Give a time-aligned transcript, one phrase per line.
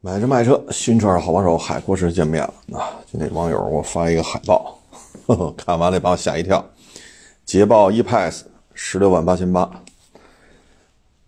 [0.00, 2.94] 买车卖车，新车好帮手，海阔士见面了啊！
[3.10, 4.78] 今天网友给我发一个海报，
[5.26, 6.64] 呵 呵看完了把我吓一跳。
[7.44, 8.42] 捷豹 E-Pace
[8.74, 9.68] 十六万八千八，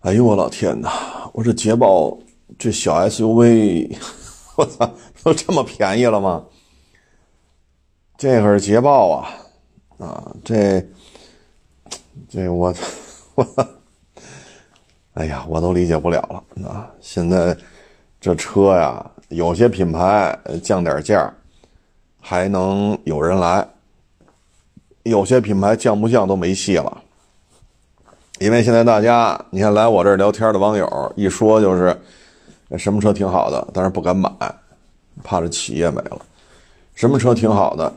[0.03, 1.29] 哎呦我老天哪！
[1.33, 2.17] 我这捷豹
[2.57, 3.93] 这小 SUV，
[4.55, 4.89] 我操，
[5.25, 6.45] 都这么便宜了吗？
[8.17, 9.29] 这可是捷豹啊
[9.99, 10.37] 啊！
[10.45, 10.81] 这
[12.29, 12.73] 这我
[13.35, 13.45] 我，
[15.15, 16.89] 哎呀，我都理解不了了啊！
[17.01, 17.57] 现在。
[18.21, 21.33] 这车呀，有些品牌降点价，
[22.21, 23.67] 还能有人来；
[25.05, 27.03] 有些品牌降不降都没戏了。
[28.39, 31.99] 因为现在大家，你看来我这儿聊天的网友一说就是
[32.77, 34.31] 什么车挺好的，但是不敢买，
[35.25, 36.19] 怕这企业没了；
[36.95, 37.91] 什么车挺好的，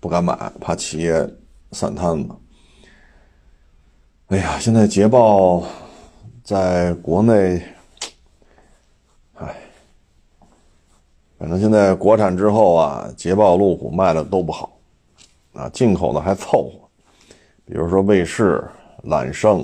[0.00, 1.26] 不敢买，怕企业
[1.72, 2.34] 散摊子。
[4.26, 5.62] 哎呀，现在捷豹
[6.44, 7.62] 在国内。
[11.46, 14.68] 反正现在国产之后啊，捷豹、路虎卖的都不好，
[15.52, 16.72] 啊，进口的还凑合。
[17.64, 18.68] 比如说卫士、
[19.04, 19.60] 揽胜，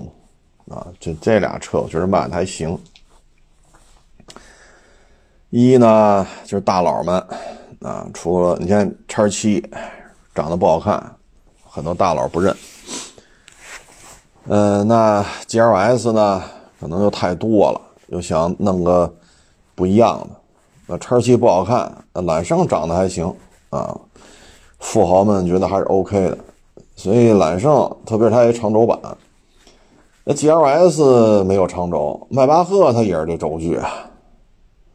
[0.69, 2.79] 啊，这这俩车我觉得卖的还行。
[5.51, 7.19] 一呢就是大佬们，
[7.81, 9.61] 啊，除了你看叉七
[10.37, 11.17] 长得不好看，
[11.69, 12.57] 很多大佬不认。
[14.45, 16.45] 嗯，那 GLS 呢，
[16.79, 19.13] 可能又太多了，又想弄个
[19.75, 20.42] 不一样的。
[20.87, 23.33] 那叉七不好看，那揽胜长得还行
[23.71, 23.99] 啊，
[24.79, 26.39] 富豪们觉得还是 OK 的，
[26.97, 27.73] 所以揽胜，
[28.05, 28.99] 特别是它一长轴版，
[30.25, 33.89] 那 GLS 没有长轴，迈巴赫它也是这轴距啊，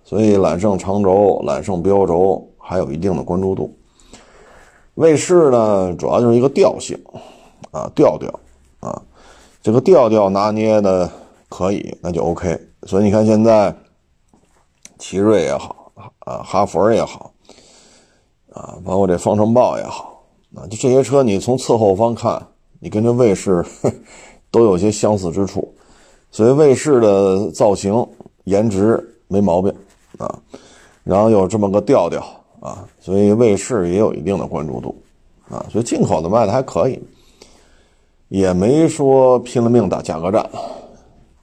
[0.04, 3.74] 所以揽胜长轴、揽胜标轴还有一定的关注度。
[4.96, 6.98] 卫士呢，主要就是一个调性
[7.72, 8.30] 啊，调调
[8.80, 9.02] 啊，
[9.62, 11.10] 这个调调拿捏的
[11.50, 12.60] 可以，那就 OK。
[12.84, 13.74] 所以你看现在，
[14.98, 15.76] 奇瑞也好。
[16.20, 17.34] 啊，哈弗也好，
[18.54, 22.40] 啊，包括这方程豹也好，啊，就这些车，你从侧后方看，
[22.80, 23.66] 你跟这卫士
[24.52, 25.74] 都有些相似之处，
[26.30, 28.06] 所以卫士的造型、
[28.44, 29.74] 颜值没毛病
[30.20, 30.38] 啊，
[31.04, 32.24] 然后有这么个调调
[32.60, 34.96] 啊，所以卫士也有一定的关注度
[35.50, 37.02] 啊，所以进口的卖的还可以，
[38.28, 40.48] 也没说拼了命打价格战。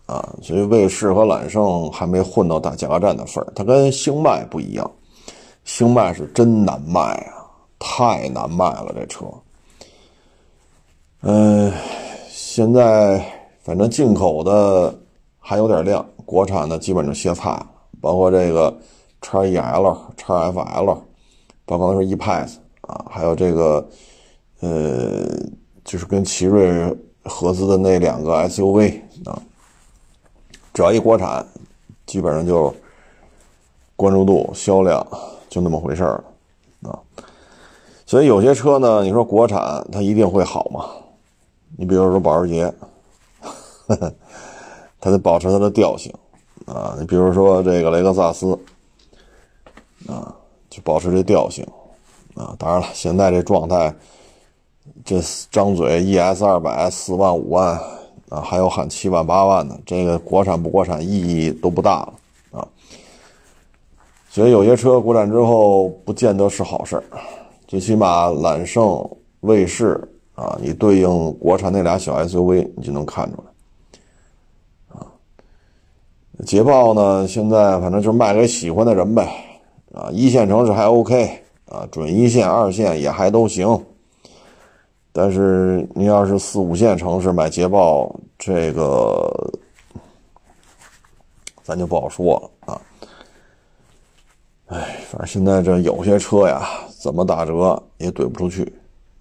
[0.06, 4.90] 啊，所以卫士和揽胜还没混到打价格战的份儿，它跟星脉不一样，
[5.64, 7.48] 星脉是真难卖啊，
[7.78, 9.24] 太难卖了这车。
[11.22, 11.72] 嗯，
[12.28, 13.24] 现在
[13.62, 14.94] 反正进口的
[15.38, 17.66] 还有点量，国产的基本就歇菜了，
[17.98, 18.76] 包括这个
[19.22, 21.02] 叉 E L、叉 F L，
[21.64, 23.88] 包括说 E-Pace 啊，还有这个
[24.60, 25.26] 呃，
[25.82, 29.40] 就是跟奇瑞合资的那两个 SUV 啊。
[30.74, 31.46] 只要一国产，
[32.04, 32.74] 基本上就
[33.94, 35.06] 关注度、销量
[35.48, 36.24] 就那么回事儿
[36.82, 36.98] 啊。
[38.04, 40.90] 所以有些车呢，你说国产它一定会好吗？
[41.76, 42.74] 你比如说保时捷，
[45.00, 46.12] 它得保持它的调性
[46.66, 46.96] 啊。
[46.98, 48.58] 你比如说这个雷克萨斯
[50.08, 50.34] 啊，
[50.68, 51.64] 就保持这调性
[52.34, 52.54] 啊。
[52.58, 53.94] 当然了，现在这状态，
[55.04, 55.20] 这
[55.52, 57.80] 张嘴 ES 二百四万五万。
[58.34, 62.14] 啊，还有喊七万八万的，这个国产不国产意义都不大了
[62.58, 62.68] 啊。
[64.28, 67.00] 所以有些车国产之后不见得是好事，
[67.68, 69.08] 最起码揽胜、
[69.40, 70.00] 卫士
[70.34, 73.44] 啊，你对应国产那俩小 SUV，你就能看出来。
[76.44, 79.32] 捷豹呢，现在反正就是卖给喜欢的人呗
[79.92, 81.30] 啊，一线城市还 OK
[81.66, 83.80] 啊，准一线、二线也还都行。
[85.16, 89.32] 但是你要是四五线城市买捷豹，这个
[91.62, 92.34] 咱就不好说
[92.66, 92.80] 了啊。
[94.66, 96.66] 哎，反正现在这有些车呀，
[97.00, 98.64] 怎么打折也怼不出去；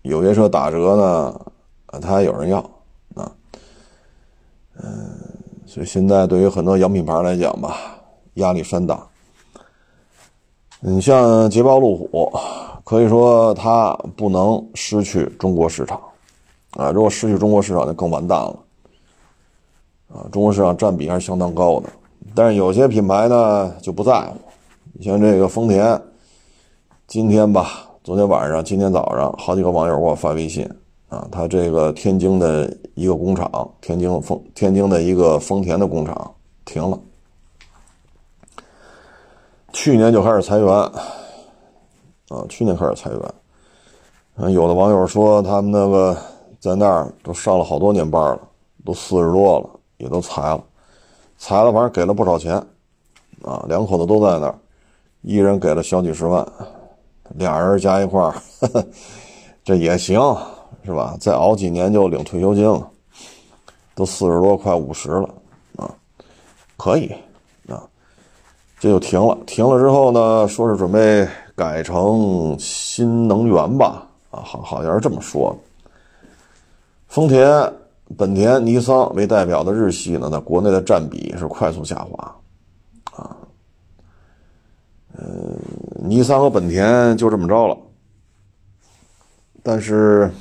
[0.01, 1.41] 有些车打折呢，
[2.01, 2.57] 它还有人要
[3.13, 3.31] 啊。
[4.81, 5.15] 嗯，
[5.67, 7.77] 所以现在对于很多洋品牌来讲吧，
[8.33, 9.07] 压力山大。
[10.79, 12.34] 你像捷豹、路虎。
[12.93, 15.99] 可以说它不能失去中国市场，
[16.73, 18.59] 啊，如果失去中国市场就更完蛋了，
[20.13, 21.90] 啊，中国市场占比还是相当高的。
[22.35, 24.37] 但是有些品牌呢就不在乎，
[24.91, 25.99] 你像这个丰田，
[27.07, 30.63] 今天吧，昨天晚上、今天早上，好几个网友给我发微信，
[31.09, 33.49] 啊，他这个天津的一个工厂，
[33.81, 36.31] 天津丰天津的一个丰田的工厂
[36.63, 36.99] 停了，
[39.72, 40.91] 去年就开始裁员。
[42.34, 43.34] 啊，去年开始裁员，
[44.38, 46.18] 嗯，有的网友说他们那个
[46.59, 48.40] 在那儿都上了好多年班了，
[48.84, 50.64] 都四十多了，也都裁了，
[51.38, 52.56] 裁了，反正给了不少钱，
[53.44, 54.56] 啊，两口子都在那儿，
[55.22, 56.44] 一人给了小几十万，
[57.35, 58.34] 俩人加一块儿，
[59.64, 60.20] 这也行，
[60.84, 61.16] 是吧？
[61.20, 62.90] 再熬几年就领退休金了，
[63.94, 65.30] 都四十多快五十了
[65.76, 65.94] 啊，
[66.78, 67.14] 可以
[67.68, 67.85] 啊，
[68.80, 69.38] 这就停了。
[69.46, 74.08] 停了之后呢，说是准备改成新能源吧？
[74.32, 75.55] 啊，好，好像是这么说。
[77.08, 77.72] 丰田、
[78.17, 82.35] 本田、尼桑为代表的日系呢，在国内的占比是快速下滑。
[83.16, 83.38] 啊
[85.16, 85.55] 嗯，
[86.00, 87.78] 尼桑和本田就这么着了，
[89.61, 90.32] 但是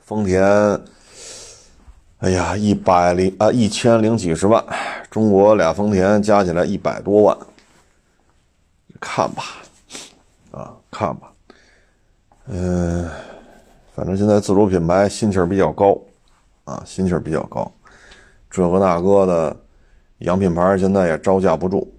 [0.00, 0.42] 丰田，
[2.18, 4.64] 哎呀，一百零啊一千零几十万，
[5.08, 7.38] 中国俩丰田加起来一百多万，
[9.08, 9.44] 看吧，
[10.50, 11.32] 啊，看吧，
[12.48, 13.08] 嗯，
[13.94, 15.96] 反正现在自主品牌心气儿比较高，
[16.64, 17.70] 啊，心气儿比较高，
[18.50, 19.56] 这个那个的
[20.18, 21.90] 洋品牌现在也招架不住。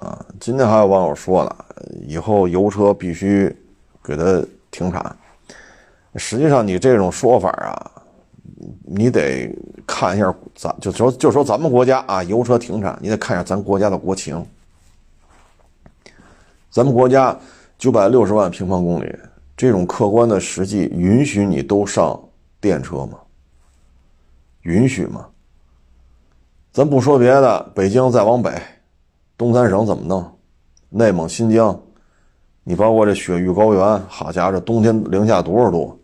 [0.00, 1.64] 啊，今天还有网友说了，
[2.06, 3.56] 以后油车必须
[4.02, 5.16] 给它停产。
[6.16, 7.90] 实际上，你这种说法啊，
[8.84, 9.56] 你得
[9.86, 14.44] 看一下咱就说就说咱们国家啊，油车停产，你得看一下咱国家的国情。
[16.78, 17.36] 咱们国家
[17.76, 19.12] 九百六十万平方公里，
[19.56, 22.16] 这种客观的实际允许你都上
[22.60, 23.18] 电车吗？
[24.60, 25.26] 允许吗？
[26.70, 28.52] 咱不说别的，北京再往北。
[29.36, 30.24] 东三省怎么弄？
[30.88, 31.76] 内蒙、新疆，
[32.62, 36.00] 你包括这雪域高原，好家伙，这冬天零下多少度？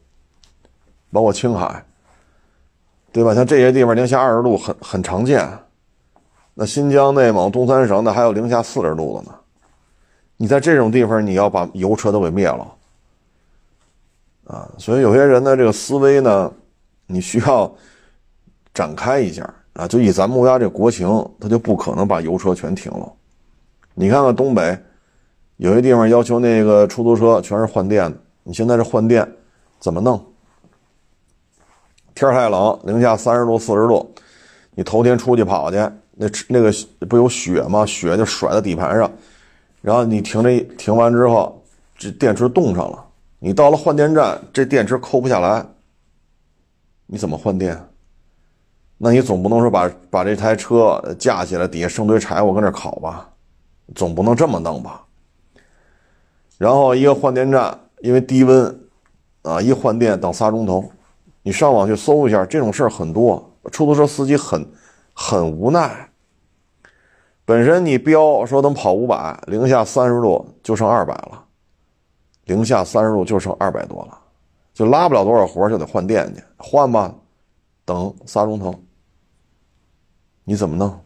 [1.12, 1.84] 包括青海，
[3.12, 3.32] 对吧？
[3.32, 5.48] 像这些地方零下二十度很很常见。
[6.52, 9.38] 那新疆、内蒙、东三省，那还有零下四十度的呢。
[10.44, 12.70] 你在这种地方，你要把油车都给灭了
[14.46, 14.68] 啊！
[14.76, 16.52] 所以有些人的这个思维呢，
[17.06, 17.74] 你需要
[18.74, 19.42] 展开一下
[19.72, 19.88] 啊。
[19.88, 21.08] 就以咱们国家这国情，
[21.40, 23.10] 他就不可能把油车全停了。
[23.94, 24.78] 你看看东北，
[25.56, 28.18] 有些地方要求那个出租车全是换电的。
[28.42, 29.26] 你现在这换电
[29.80, 30.22] 怎么弄？
[32.14, 34.14] 天太冷，零下三十度、四十度，
[34.74, 35.78] 你头天出去跑去，
[36.12, 36.70] 那那个
[37.08, 37.86] 不有雪吗？
[37.86, 39.10] 雪就甩在底盘上，
[39.84, 41.62] 然后你停这停完之后，
[41.98, 43.04] 这电池冻上了。
[43.38, 45.62] 你到了换电站，这电池抠不下来，
[47.04, 47.78] 你怎么换电？
[48.96, 53.28] 那你总不能说把把这台车架起来，底下生堆柴火跟那烤吧？
[53.94, 55.04] 总不能这么弄吧？
[56.56, 58.80] 然后一个换电站，因为低温，
[59.42, 60.90] 啊，一换电等仨钟头。
[61.42, 63.52] 你上网去搜一下，这种事儿很多。
[63.70, 64.66] 出租车司机很
[65.12, 66.08] 很无奈。
[67.44, 71.44] 本身你标说能跑五百，零下三十度就剩二百了，
[72.44, 74.18] 零下三十度就剩二百多了，
[74.72, 77.14] 就拉不了多少活，就得换电去换吧，
[77.84, 78.74] 等仨钟头，
[80.44, 80.98] 你怎么弄？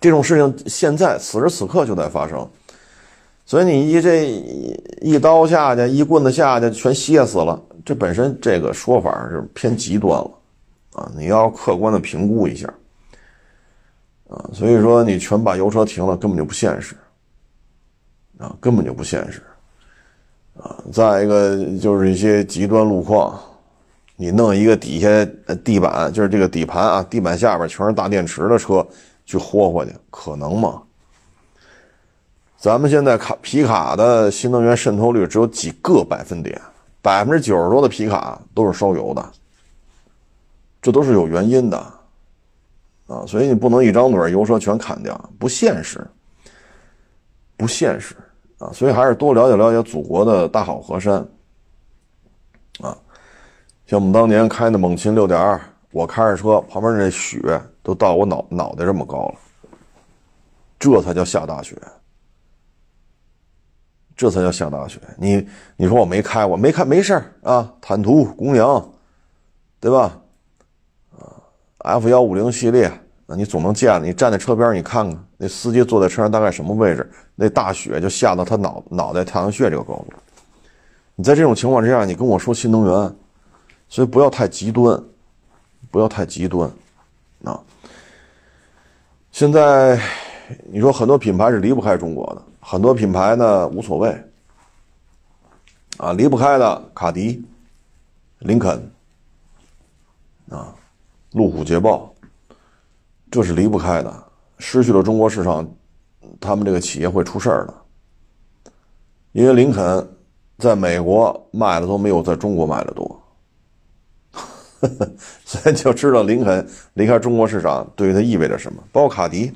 [0.00, 2.48] 这种事情现在此时此刻就在发生，
[3.46, 4.26] 所以你一这
[5.00, 7.60] 一刀下去，一棍子下去，全歇死了。
[7.84, 10.30] 这本身这个说法是偏极端了，
[10.92, 12.72] 啊，你要客观的评估一下，
[14.28, 16.96] 啊，所以说你全把油车停了，根本就不现实，
[18.38, 19.42] 啊，根本就不现实，
[20.56, 23.40] 啊，再一个就是一些极端路况，
[24.16, 25.08] 你弄一个底下
[25.64, 28.86] 地板就是这个底盘啊，地板下边全是大电池的车。
[29.26, 30.82] 去霍霍去，可能吗？
[32.58, 36.60] 咱们现在卡皮卡的新能源渗透率只有几个百分点，
[37.00, 39.26] 百分之九十多的皮卡都是烧油的，
[40.82, 41.93] 这都是有原因的
[43.06, 43.24] 啊！
[43.26, 46.06] 所以你不能一张嘴油车全砍掉，不现实，
[47.56, 48.14] 不现实
[48.58, 48.70] 啊！
[48.72, 51.16] 所以还是多了解了解祖国的大好河山
[52.80, 52.96] 啊！
[53.86, 57.40] 像我们当年开的猛禽六点二，我开着车，旁边那雪。
[57.84, 59.34] 都到我脑脑袋这么高了，
[60.78, 61.76] 这才叫下大雪，
[64.16, 64.98] 这才叫下大雪。
[65.18, 65.46] 你
[65.76, 68.90] 你说我没开，我没开没事啊，坦途公羊，
[69.80, 70.18] 对吧？
[71.84, 72.90] ，F 幺五零系列，
[73.26, 80.12] 那你总能见你站在车边你看看那司机坐在车上大概什么位置，那大雪就下到他脑脑袋太阳穴这个高度。
[81.14, 83.16] 你在这种情况之下，你跟我说新能源，
[83.88, 85.00] 所以不要太极端，
[85.90, 86.68] 不要太极端，
[87.44, 87.60] 啊。
[89.30, 90.00] 现在，
[90.64, 94.16] 你说很多品牌是离不开中国的，很多品牌呢无所谓，
[95.98, 97.44] 啊，离不开的卡迪、
[98.38, 98.90] 林肯，
[100.50, 100.74] 啊，
[101.34, 102.14] 路虎、捷豹，
[103.28, 104.24] 这是离不开的。
[104.58, 105.68] 失去了中国市场，
[106.40, 107.74] 他们这个企业会出事儿的，
[109.32, 110.16] 因为林肯
[110.58, 113.20] 在美国卖的都没有在中国卖的多。
[115.44, 118.80] 所以就知道林肯离开中国市场对于它意味着什么。
[118.92, 119.52] 包括卡迪，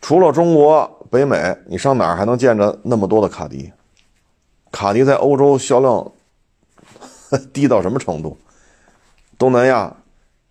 [0.00, 3.72] 除了中国、北美，你上哪儿还能见着那么多的卡迪？
[4.70, 6.12] 卡迪在欧洲销量
[7.52, 8.38] 低到什么程度？
[9.36, 9.96] 东南亚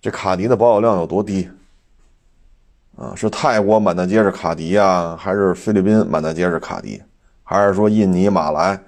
[0.02, 1.48] 这卡迪的保有量有多低？
[2.98, 7.02] 啊，是泰国满大街是卡迪呀，还是菲律宾满大街是卡迪，
[7.44, 8.80] 还是说印尼、马来、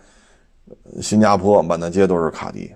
[1.01, 2.74] 新加坡满大街都是卡迪？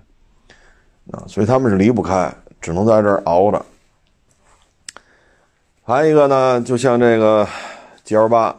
[1.10, 3.64] 啊，所以他们是离不开，只能在这儿熬着。
[5.84, 7.46] 还有一个呢，就像这个
[8.04, 8.54] G L 八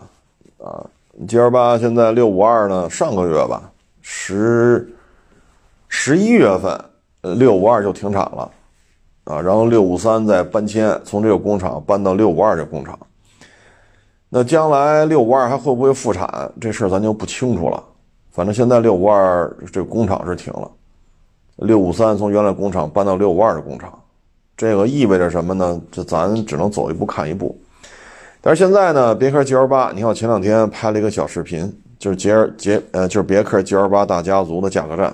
[0.58, 0.86] 啊
[1.28, 3.72] ，G L 八现在六五二呢，上个月吧，
[4.02, 4.88] 十
[5.88, 6.86] 十一月份，
[7.22, 8.52] 呃，六五二就停产了。
[9.30, 12.98] 啊，然后六五三再搬迁，从这个工厂搬到六五二这工厂。
[14.28, 16.52] 那将来六五二还会不会复产？
[16.60, 17.84] 这事儿咱就不清楚了。
[18.32, 20.68] 反正现在六五二这工厂是停了，
[21.58, 23.94] 六五三从原来工厂搬到六五二的工厂，
[24.58, 25.80] 这个意味着什么呢？
[25.92, 27.56] 这咱只能走一步看一步。
[28.42, 35.14] 但是现在呢，别克 GL 八，你看我前两天拍了一个小视频，就是杰尔杰呃，就是别克 GL 八大家族的价格战。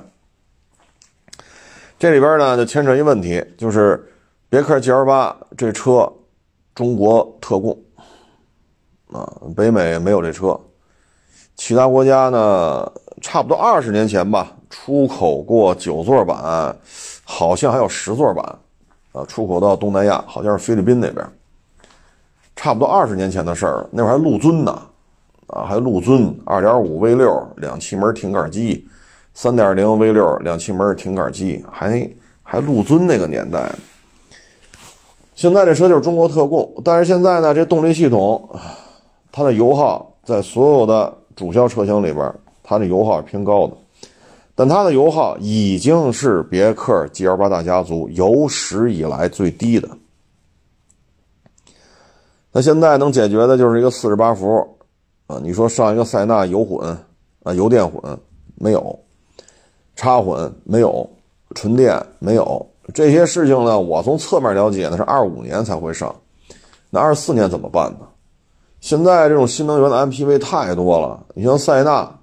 [1.97, 4.11] 这里边呢就牵扯一问题，就是
[4.49, 6.11] 别克 GL 八这车
[6.73, 7.77] 中国特供
[9.11, 9.25] 啊，
[9.55, 10.59] 北美没有这车，
[11.55, 16.75] 其他国家呢差不多二十年前吧出口过九座版，
[17.23, 18.43] 好像还有十座版
[19.13, 21.25] 啊，出口到东南亚，好像是菲律宾那边，
[22.57, 24.81] 差不多二十年前的事儿了，那会儿还陆尊呢
[25.47, 28.85] 啊，还陆尊二点五 V 六两气门挺杆机。
[29.35, 32.09] 三点零 V 六两气门挺杆机，还
[32.41, 33.69] 还陆尊那个年代。
[35.35, 38.49] 现在这车就是中国特供，但是现在呢，这动力系统，
[39.33, 43.75] 它的油耗在所有的主销车型里边，它的油耗是偏高的。
[44.55, 49.89] 但它的油耗已经是别克 GL 八大家族有史以来最低的。
[52.53, 54.65] 那现在能解决的就是一个四十八伏
[55.27, 56.97] 啊，你说上一个塞纳油混
[57.43, 58.17] 啊，油电混
[58.55, 58.97] 没有。
[59.95, 61.09] 插混没有，
[61.53, 66.13] 纯电没有，这些事情呢，我从侧面了解呢是二五年才会上，
[66.89, 67.99] 那二四年怎么办呢？
[68.81, 72.19] 现在这种新能源的 MPV 太多了，你像塞纳，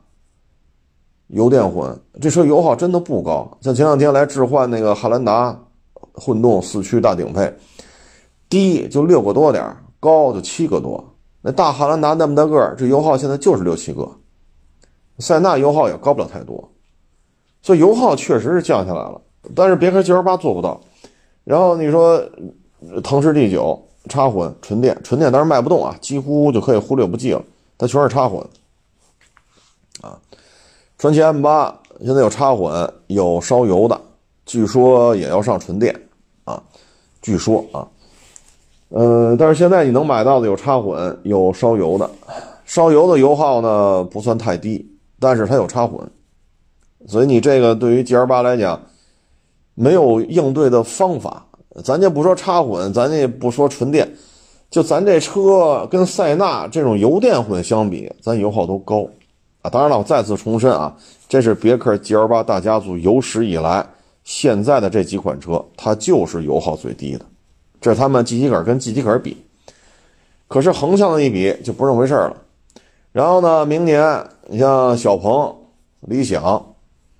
[1.29, 3.51] 油电混，这车油耗真的不高。
[3.61, 5.59] 像前两天来置换那个汉兰达，
[6.13, 7.53] 混动四驱大顶配，
[8.49, 9.65] 低就六个多点
[9.99, 11.03] 高就七个多。
[11.41, 14.09] 那大汉兰达那么大个这油耗现在就是六七个，
[15.19, 16.72] 塞纳油耗也高不了太多。
[17.63, 19.21] 所以油耗确实是降下来了，
[19.55, 20.81] 但是别克 GL 八做不到。
[21.45, 22.21] 然后你说，
[23.03, 27.43] 腾势 D 九插混纯电，纯电当然卖不动啊，几乎就可以忽略不计了。
[27.79, 28.41] 它全是插混，
[30.01, 30.19] 啊，
[30.99, 34.01] 传祺 M 八现在有插混，有烧油的，
[34.47, 35.95] 据说也要上纯电，
[36.45, 36.63] 啊，
[37.21, 37.87] 据说啊，
[38.91, 42.09] 嗯，但是现在你能买到的有插混，有烧油的，
[42.65, 44.89] 烧油的油耗呢不算太低，
[45.19, 46.09] 但是它有插混。
[47.07, 48.81] 所以你这个对于 G L 八来讲，
[49.75, 51.47] 没有应对的方法。
[51.83, 54.07] 咱就不说插混，咱也不说纯电，
[54.71, 59.09] 就咱这车跟塞纳这种油电混相比，咱油耗都高
[59.63, 59.71] 啊。
[59.71, 60.95] 当然了，我再次重申啊，
[61.31, 63.87] 这是别克 G L 八大家族有史以来
[64.23, 67.25] 现在的这几款车，它就是油耗最低的。
[67.81, 69.39] 这是他们 G 级杆跟 G 级杆比，
[70.49, 72.37] 可是横向的一比就不是那回事了。
[73.13, 75.57] 然后呢，明年你像小鹏、
[76.01, 76.72] 理想。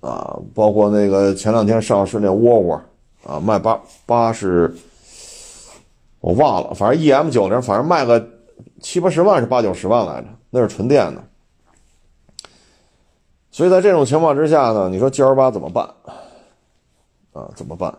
[0.03, 2.81] 啊，包括那个前两天上市那沃尔沃，
[3.25, 4.75] 啊，卖八八十，
[6.19, 8.21] 我忘了，反正 E M 九零，反正卖个
[8.81, 11.23] 七八十万是八九十万来着，那是纯电的。
[13.49, 15.87] 所以在这种情况之下呢，你说 G L 八怎么办？
[17.31, 17.93] 啊，怎么办？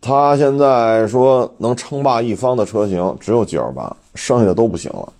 [0.00, 5.12] 他现在说能称霸一方的车型只有 G L 八，剩下的都不行了。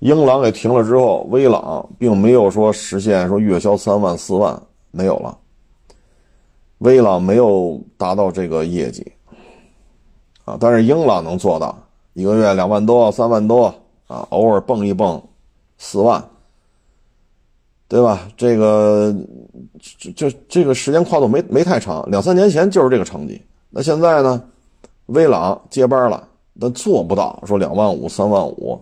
[0.00, 4.60] 英朗给停了之后，威朗并没有说实现说月销三万四万。
[4.92, 5.38] 没有了，
[6.78, 9.12] 威朗没有达到这个业绩
[10.44, 11.78] 啊，但是英朗能做到
[12.12, 13.72] 一个月两万多、三万多
[14.08, 15.22] 啊，偶尔蹦一蹦
[15.78, 16.22] 四万，
[17.86, 18.28] 对吧？
[18.36, 19.14] 这个
[19.78, 23.40] 这这这个时间跨度没没太长，两三年前就是这个成绩。
[23.70, 24.42] 那现在呢，
[25.06, 26.26] 威朗接班了，
[26.58, 28.80] 但做不到说两万五、三万五。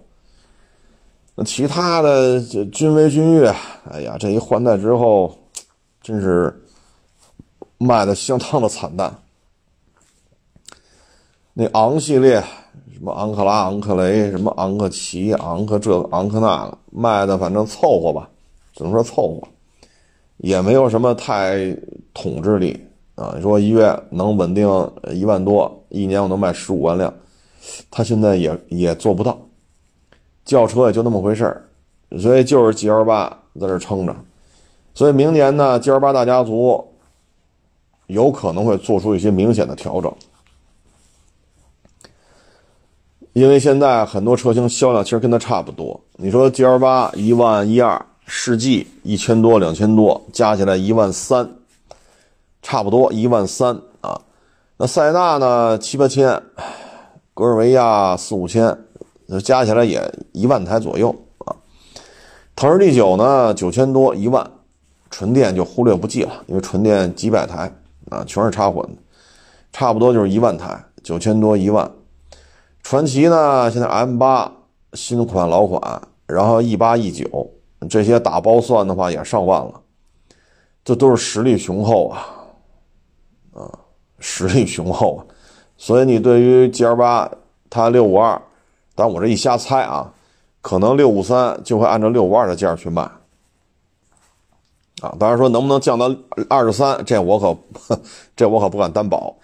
[1.35, 3.55] 那其他的这君威、君越，
[3.91, 5.37] 哎呀，这一换代之后。
[6.09, 6.51] 真是
[7.77, 9.15] 卖的相当的惨淡。
[11.53, 12.41] 那昂系列，
[12.95, 18.27] 什么昂克拉、昂克雷，什么昂克旗、昂克这、昂克那，卖的反正凑合吧，
[18.73, 19.49] 只能说凑合，
[20.39, 21.77] 也没有什么太
[22.15, 22.83] 统治力
[23.15, 23.35] 啊。
[23.37, 24.67] 你说一月能稳定
[25.13, 27.13] 一万多，一年我能卖十五万辆，
[27.91, 29.39] 他现在也也做不到。
[30.47, 31.69] 轿车也就那么回事儿，
[32.19, 33.29] 所以就是 G L 八
[33.61, 34.17] 在这撑着。
[34.99, 36.85] 所以明年呢，G L 八大家族
[38.09, 40.13] 有可能会做出一些明显的调整，
[43.33, 46.01] 因为现在很多车型销量其实跟它差不多。
[46.17, 51.49] 你说 G L 八一万一二，世纪一千多两千多，加起来一万三，
[52.61, 54.21] 差不多一万三啊。
[54.79, 56.43] 那塞纳呢七八千，
[57.35, 58.77] 格尔维亚四五千，
[59.45, 61.15] 加起来也一万台左右
[61.45, 61.55] 啊。
[62.57, 64.51] 腾势 D 九呢九千多一万，
[65.11, 67.73] 纯电就忽略不计了，因为纯电几百台
[68.11, 69.01] 啊，全是插混的，
[69.73, 71.91] 差不多就是一万台，九千多一万。
[72.83, 74.53] 传奇呢现在 M 八
[74.95, 77.51] 新款老款，然后 E 八 E 九
[77.89, 79.81] 这些打包算的话也上万了，
[80.85, 82.27] 这都是实力雄厚啊，
[83.55, 83.71] 啊。
[84.21, 85.21] 实力雄厚啊，
[85.77, 87.31] 所以你对于 G L 八，
[87.71, 88.43] 它六五二，
[88.97, 90.13] 但我这一瞎猜啊，
[90.61, 93.09] 可能六五三就会按照六五二的价去卖，
[95.01, 96.13] 啊，当然说能不能降到
[96.49, 98.01] 二十三，这我可
[98.37, 99.37] 这我可不敢担保，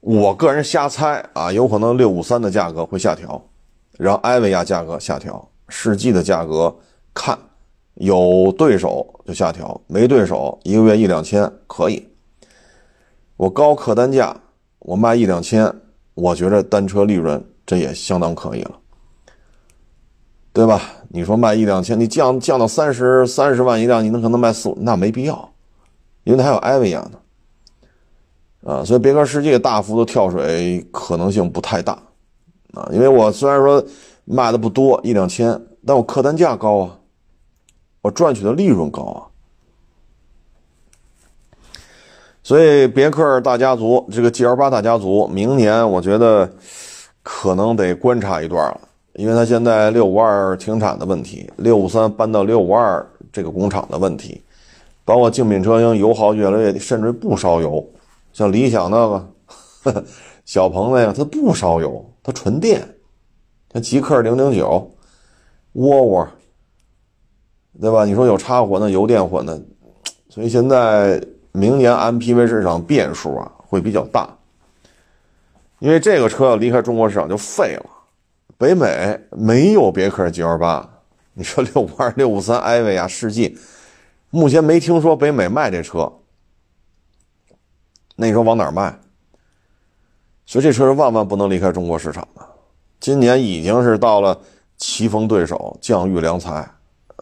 [0.00, 3.40] 我个人瞎猜啊，有可能六五三的价格会下调，
[3.98, 6.74] 然后艾维亚价格下调，世纪的价格
[7.14, 7.38] 看
[7.94, 12.08] 有对手就下调，没对手一个月一两千可以。
[13.36, 14.36] 我高客单价，
[14.80, 15.72] 我卖一两千，
[16.14, 18.78] 我觉得单车利润这也相当可以了，
[20.52, 20.82] 对吧？
[21.08, 24.76] 你说卖一两千，你降降到三十三十万一辆，你能可能卖四五？
[24.80, 25.50] 那没必要，
[26.24, 31.92] 因为它还有艾维亚呢，啊，所以别克世界大幅度跳水可能性不太大，
[32.74, 33.82] 啊，因为我虽然说
[34.24, 36.98] 卖的不多一两千，但我客单价高啊，
[38.02, 39.20] 我赚取的利润高啊。
[42.42, 46.52] 所以别克大家族这个 G L 八大家族，明年我觉得
[47.22, 48.80] 可能得观察一段了，
[49.14, 54.42] 因为它现在六五二停产的问题，六五三搬到六五二这个工厂的问题，
[55.04, 57.86] 包括竞品车型油耗越来越，甚至不烧油，
[58.32, 59.08] 像理想那
[59.84, 60.04] 个
[60.44, 62.80] 小鹏那个，它不烧油，它纯电，
[63.72, 64.90] 像极氪零零九、
[65.72, 66.28] 沃沃，
[67.80, 68.04] 对吧？
[68.04, 69.60] 你说有插混的、油电混的，
[70.28, 71.22] 所以现在。
[71.54, 74.26] 明年 MPV 市场变数啊会比较大，
[75.80, 77.84] 因为这个车要离开中国市场就废了。
[78.62, 80.88] 北美没有别克 GL 八，
[81.34, 83.58] 你说六五二、六五三、艾维亚、世纪，
[84.30, 86.12] 目前没听说北美卖这车。
[88.14, 88.96] 那你说往哪儿卖？
[90.46, 92.48] 所以这车是万万不能离开中国市场的。
[93.00, 94.40] 今年已经是到了
[94.76, 96.64] 棋逢对手、将遇良才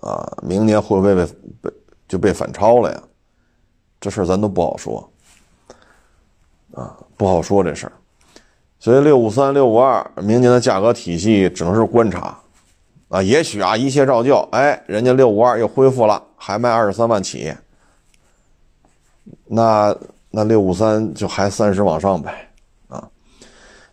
[0.03, 1.25] 啊，明年会不会被
[1.63, 1.71] 被
[2.07, 3.03] 就被反超了呀？
[3.99, 5.11] 这事儿咱都不好说，
[6.75, 7.93] 啊，不好说这事儿，
[8.81, 12.35] 所以六五三、六五二明年的价格体系只能是观察，
[13.11, 17.53] 啊，也许啊一切照旧，哎，人家六五二又恢复了，还卖二十三万起，
[19.45, 19.95] 那
[20.31, 22.49] 那六五三就还三十往上呗，
[22.89, 23.07] 啊，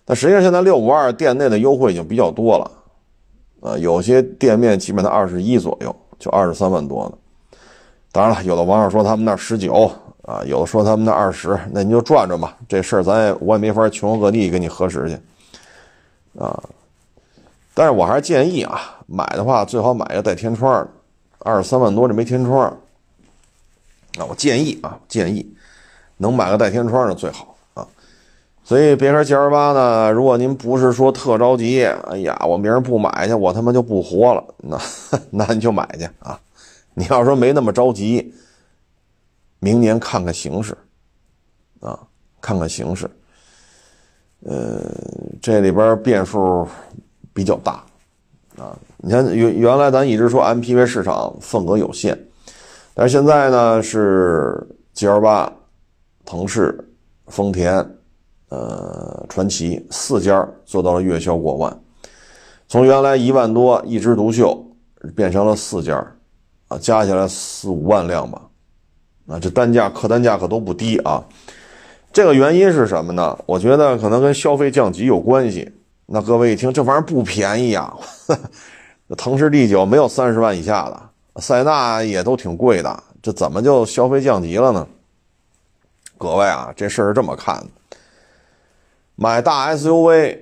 [0.06, 2.72] 但实际上现在六五二店内的优惠已经比较多了，
[3.60, 7.18] 啊，有些店面基本在二十一左右，就二十三万多呢。
[8.14, 9.92] 当然了，有的网友说他们那十九
[10.28, 12.58] 啊，有的说他们那二十，那你就转转吧。
[12.68, 15.18] 这事儿咱也我也没法全国各地给你核实去
[16.38, 16.62] 啊。
[17.74, 20.88] 但是我还是建议啊，买的话最好买个带天窗的，
[21.40, 22.66] 二十三万多这没天窗
[24.18, 24.26] 啊。
[24.28, 25.50] 我建议啊，建议
[26.18, 27.88] 能买个带天窗的最好啊。
[28.66, 34.78] 所以别克 G L 八呢，如果您不是说特着急，哎呀，我明儿不买去，我他妈就不活了，那
[35.32, 36.38] 那你就买去啊。
[36.96, 38.34] 你要说没那么着急，
[39.60, 40.78] 明年看看形势，
[41.80, 42.00] 啊，
[42.40, 43.10] 看看形势，
[44.42, 44.82] 呃，
[45.42, 46.68] 这里边变数
[47.34, 47.84] 比较大，
[48.58, 52.18] 啊，你看原原来咱一直说 MPV 市场份额有限，
[52.94, 55.52] 但是现在呢是 GL 八、
[56.26, 56.90] 腾势、
[57.28, 57.78] 丰田、
[58.50, 61.82] 呃传祺四家做到了月销过万，
[62.68, 64.66] 从原来一万多一枝独秀
[65.16, 66.14] 变成了四家。
[66.70, 68.42] 啊，加起来四五万辆吧，
[69.28, 71.24] 啊，这单价客单价可都不低啊。
[72.14, 73.38] 这个原因是什么呢？
[73.46, 75.72] 我觉得可能跟消费降级有关系。
[76.08, 77.94] 那各位一听，这玩意儿不便宜啊，
[79.18, 84.88] 腾势 D 九没有三十万以下的，塞纳也都挺贵的，这怎么就消费降级了呢？
[86.18, 87.68] 各位啊，这事儿是这么看的：
[89.16, 90.38] 买大 SUV，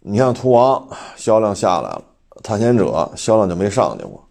[0.00, 2.02] 你像途昂销量下来了，
[2.42, 4.24] 探险者销量就没上去过。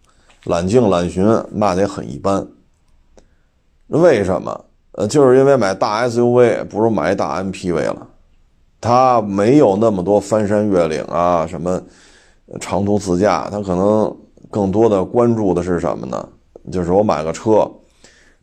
[0.44, 2.44] 揽境、揽巡卖的也很一般，
[4.00, 4.64] 为什么？
[4.92, 8.06] 呃，就是因为买大 SUV 不如买一大 MPV 了，
[8.80, 11.80] 它没有那么多翻山越岭啊，什么
[12.60, 14.14] 长途自驾，他可能
[14.50, 16.28] 更多的关注的是什么呢？
[16.70, 17.70] 就是我买个车，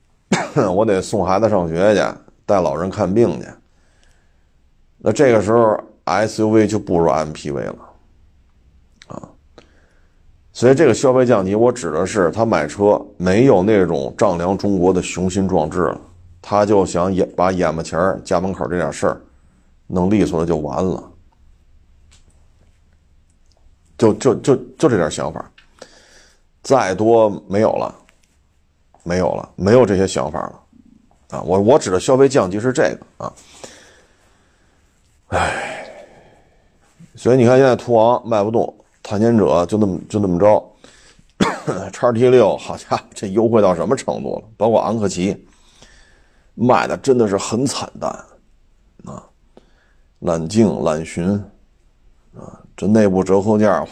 [0.73, 2.01] 我得送孩子上学去，
[2.45, 3.47] 带老人看病去。
[4.97, 7.75] 那这个时候 SUV 就不如 MPV 了，
[10.59, 16.01] 所以这个消费降级，我指的是他买车没有那种丈量中国的雄心壮志了，
[16.41, 19.21] 他就想眼把眼巴前家门口这点事儿
[19.87, 21.01] 弄利索了就完了，
[23.97, 25.49] 就就就就这点想法，
[26.61, 27.95] 再多没有了，
[29.03, 30.59] 没有了，没有这些想法了，
[31.37, 33.33] 啊，我我指的消费降级是这个啊。
[35.29, 35.89] 唉，
[37.15, 38.75] 所以你看，现在途昂卖不动，
[39.09, 40.63] 探险者就那么就那么着，
[41.91, 44.43] 叉 T 六好家伙，这优惠到什么程度了？
[44.55, 45.47] 包括昂克旗
[46.53, 48.11] 卖的真的是很惨淡
[49.05, 49.25] 啊！
[50.19, 51.27] 揽境、揽巡
[52.37, 53.83] 啊，这内部折扣价，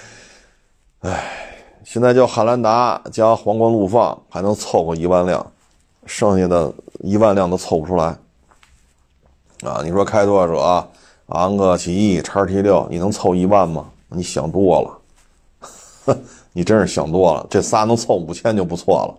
[1.00, 5.46] 唉，现在就汉兰达加皇冠陆放还能凑个一万辆，
[6.06, 8.16] 剩下的一万辆都凑不出来。
[9.62, 10.88] 啊，你说开拓者、
[11.26, 13.90] 昂克旗、叉 T 六，你能凑一万吗？
[14.14, 16.16] 你想多了，
[16.52, 17.46] 你真是想多了。
[17.50, 19.14] 这仨能凑五千就不错了。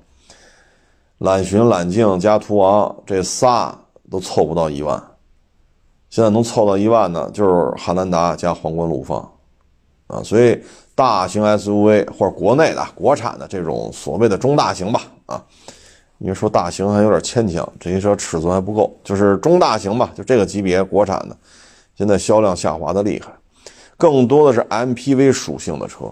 [1.20, 3.74] 揽巡、揽境加途昂，这仨
[4.12, 5.02] 都凑不到一万。
[6.10, 9.20] 现在能凑到一万的，就是汉兰达加皇冠陆放，
[10.08, 10.62] 啊，所以
[10.94, 15.44] 大型 SUV 或者国内的国产的这种所谓的中大型吧，啊。
[16.20, 21.36] 你说大型还有点牵强，这些车尺寸还不够，就是中大型吧，就这个级别国产的，
[21.96, 23.32] 现在销量下滑的厉害，
[23.98, 26.12] 更多的是 MPV 属性的车，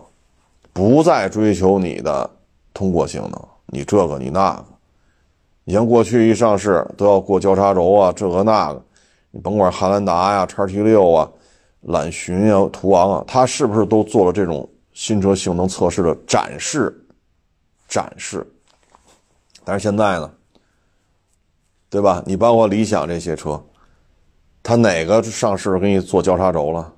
[0.71, 2.29] 不再追求你的
[2.73, 4.65] 通过性能，你这个你那个，
[5.63, 8.83] 你像过去一上市都要过交叉轴啊，这个那个，
[9.31, 11.29] 你甭管汉兰达呀、叉 T 六啊、
[11.81, 16.95] 揽巡呀、途昂啊，它是不是都做了这种新车性能测试的展示？
[17.87, 18.45] 展示。
[19.63, 20.31] 但是现在呢，
[21.89, 22.23] 对吧？
[22.25, 23.61] 你包括理想这些车，
[24.63, 26.93] 它哪个上市给你做交叉轴了？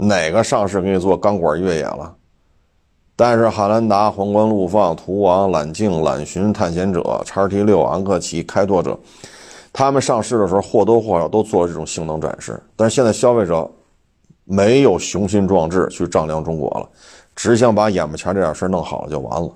[0.00, 2.14] 哪个上市给你做钢管越野了？
[3.16, 8.96] 但是汉兰达、皇冠陆放、途昂、揽境、揽巡、探险者、叉 T 六、昂克旗、开拓者，
[9.72, 12.62] 他们上市的时候或多或少都做了这种性能展示。
[12.76, 13.68] 但是现在消费者
[14.44, 16.88] 没有雄心壮志去丈量中国了，
[17.34, 19.50] 只想把眼巴前这点事弄好了就完了。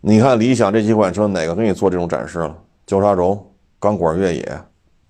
[0.00, 2.56] 你看理想这几款车，哪个给你做这种展示了？
[2.86, 3.44] 交叉轴、
[3.80, 4.60] 钢管越野，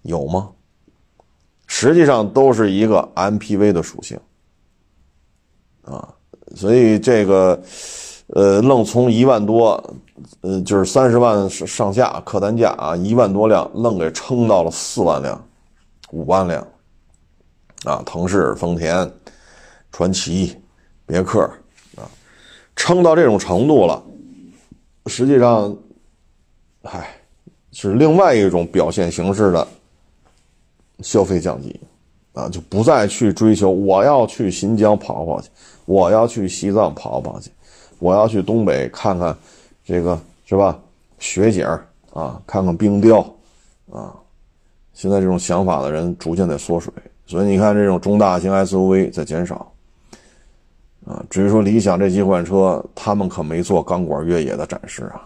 [0.00, 0.48] 有吗？
[1.66, 4.18] 实际上都是一个 MPV 的属性
[5.82, 6.08] 啊，
[6.54, 7.60] 所以这个，
[8.28, 9.82] 呃，愣从一万多，
[10.40, 15.44] 呃，就是三十万上下客单价啊，一万多辆，愣给撑到了四万辆、
[16.10, 16.66] 五万辆，
[17.84, 19.10] 啊，腾势、丰田、
[19.92, 20.56] 传祺、
[21.04, 21.42] 别克
[21.96, 22.02] 啊，
[22.74, 24.02] 撑到这种程度了。
[25.06, 25.76] 实际上，
[26.82, 27.20] 唉，
[27.70, 29.68] 是另外一种表现形式的
[31.00, 31.78] 消费降级
[32.32, 35.48] 啊，就不再去追求我要去新疆跑跑去，
[35.84, 37.50] 我要去西藏跑跑去，
[37.98, 39.36] 我要去东北看看
[39.84, 40.78] 这个是吧
[41.18, 41.66] 雪景
[42.12, 43.20] 啊，看看冰雕
[43.90, 44.14] 啊。
[44.92, 46.92] 现在这种想法的人逐渐在缩水，
[47.26, 49.70] 所以你看这种中大型 SUV 在减少。
[51.06, 55.22] 啊，至于说理想这几款车，他们可没做钢管越野的展示啊。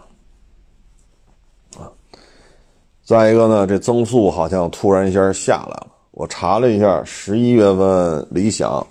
[3.03, 5.87] 再一个呢，这增速好像突然一下下来了。
[6.11, 8.85] 我查了一下，十一月份理想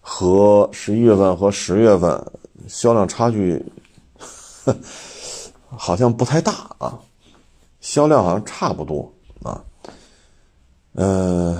[0.00, 2.20] 和十一月份和十月份
[2.66, 3.64] 销量差距
[5.68, 6.98] 好像不太大啊，
[7.80, 9.10] 销量好像差不多
[9.42, 9.62] 啊。
[10.94, 11.56] 嗯，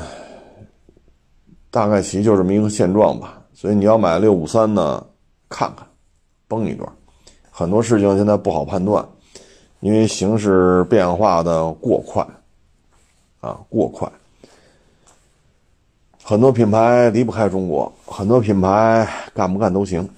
[1.71, 3.41] 大概其就这么一个现状吧。
[3.53, 5.05] 所以你要买六五三呢，
[5.49, 5.87] 看看，
[6.49, 6.91] 崩一段。
[7.51, 9.07] 很多事情现在不好判断，
[9.85, 12.27] 因为形势变化的过快，
[13.41, 14.11] 啊，过快。
[16.23, 20.09] 很多品牌离不开中国，很多品牌干不干都行，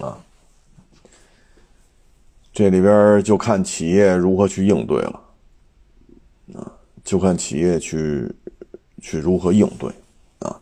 [0.00, 0.18] 啊，
[2.52, 5.20] 这里边就看企业如何去应对了，
[6.54, 6.66] 啊，
[7.04, 8.28] 就看企业去
[9.00, 9.88] 去如何应对。
[10.40, 10.60] 啊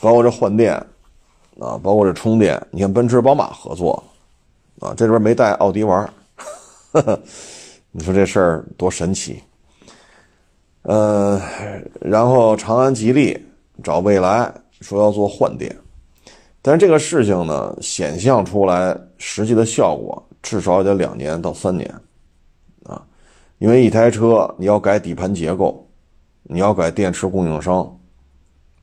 [0.00, 0.74] 包括这换电，
[1.58, 4.02] 啊，包括这充电，你看奔驰、宝马合作，
[4.78, 6.10] 啊，这里边没带奥迪玩
[6.92, 7.20] 呵 呵
[7.92, 9.42] 你说这事儿多神奇？
[10.82, 11.40] 呃，
[12.00, 13.38] 然后长安、吉利
[13.82, 15.76] 找蔚来说要做换电，
[16.62, 21.92] 但是这个事情呢，显象出来实际的效果至少也得两年到三年，
[22.84, 23.02] 啊，
[23.58, 25.86] 因为一台车你要改底盘结构，
[26.44, 27.96] 你要改电池供应商。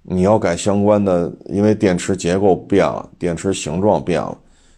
[0.10, 4.38] 你要改相关的，因为电池结构变了，电池形状变了，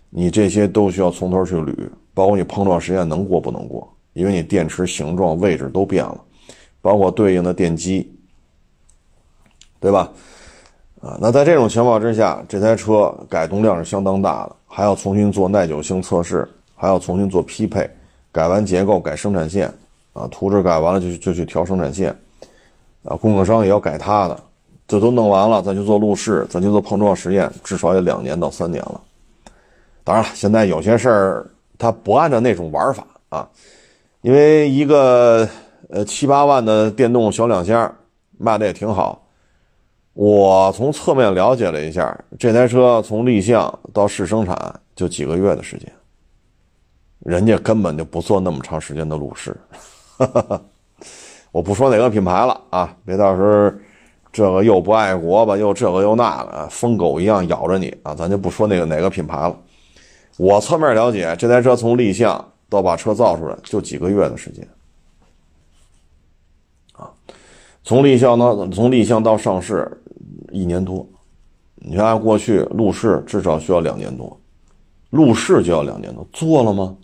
[0.10, 1.88] 你这些都需要从头去捋，
[2.20, 6.20] 包括你碰撞实验能过不能过，因为你电池形状位置都变了，
[6.82, 8.14] 包括对应的电机，
[9.80, 10.12] 对吧？
[11.02, 17.90] 啊，那在这种情况之下，这台车改动量是相当大的，还要重新做耐久性测试，还要重新做匹配，
[18.34, 19.74] 改完结构改生产线，
[20.12, 22.14] 啊，图纸改完了就就去调生产线，
[23.04, 24.38] 啊，供应商也要改他的。
[24.90, 29.00] 这都弄完了，再去做路试，再去做碰撞实验，至少也两年到三年了。
[30.04, 33.50] 当然了，现在有些事儿他不按照那种玩法啊，
[34.22, 35.50] 因为一个
[35.90, 37.92] 呃七八万的电动小两厢
[38.38, 39.26] 卖的也挺好。
[40.14, 45.92] 我从侧面了解了一下，这台车从立项到试生产就几个月的时间，
[47.20, 49.56] 人家根本就不做那么长时间的路试。
[51.52, 53.72] 我不说哪个品牌了啊，别到时候。
[54.32, 58.14] 这个又不爱国吧，又这个又那个，疯狗一样咬着你啊！
[58.14, 59.58] 咱就不说那个哪个品牌了。
[60.40, 64.66] 我侧面了解，这台车从立项到把车造出来就几个月的时间，
[66.94, 67.12] 啊，
[67.84, 70.02] 从立项到从立项到上市
[70.54, 71.06] 一年多。
[71.76, 74.40] 你看过去路试至少需要两年多，
[75.10, 76.96] 路试就要两年多，做了吗？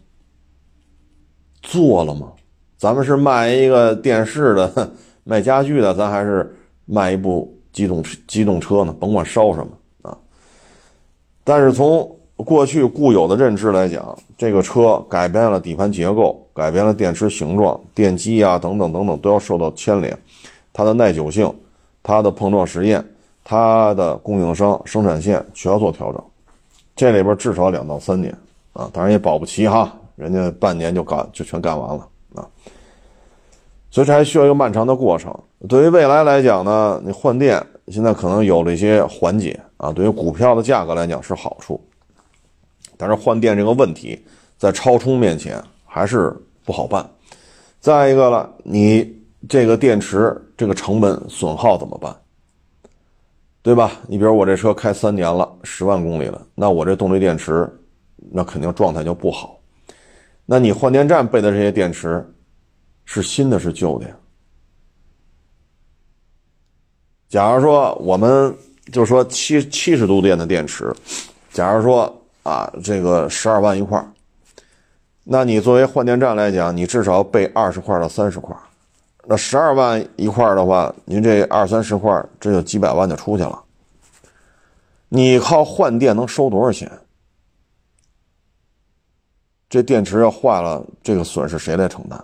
[1.62, 2.32] 做了吗？
[2.78, 4.92] 咱们是卖一个电视的，
[5.26, 6.56] 卖家具的，咱还是？
[6.88, 9.72] 卖一部机动机动车呢，甭管烧什么
[10.04, 10.16] 啊。
[11.44, 20.18] 但是从过去固有的认知来讲，这个车改变了底盘结构，改变了电池形状、电机啊等等等等都要受到牵连。
[20.74, 21.52] 它的耐久性、
[22.04, 23.04] 它的碰撞实验、
[23.44, 26.22] 它的供应商生产线全要做调整。
[26.94, 28.36] 这里边至少两到三年
[28.74, 32.46] 啊，当然也保不齐哈，人家半年就干就全干完了啊。
[33.90, 35.34] 所以这还需要一个漫长的过程。
[35.70, 41.80] 对于未来来讲呢，你换电现在可能有了一些缓解啊，对于股票的价格来讲是好处。
[42.98, 44.24] 但是换电这个问题
[44.58, 47.10] 在超充面前还是不好办。
[47.80, 49.16] 再一个了，你
[49.48, 52.16] 这个电池这个成本损耗怎么办？
[53.62, 53.92] 对吧？
[54.08, 57.68] 你比如我这车开三年了，十万公里了，那我这动力电池
[58.32, 59.60] 那肯定状态就不好。
[60.46, 62.26] 那你换电站备的这些电池。
[63.08, 64.16] 是新的，是旧的呀？
[67.30, 68.52] 假如说我们
[68.92, 70.92] 就说七七十度电的电池，
[71.52, 74.00] 假如说啊，这个十二万一块
[75.24, 78.56] 那你作为换电站来讲，你至少备二十块到三十块
[79.24, 83.64] 那十二万一块的话，您这二三十块，这就几百万就出去了。
[85.10, 86.92] 你靠换电能收多少钱？
[89.68, 92.24] 这电池要坏了，这个损失谁来承担？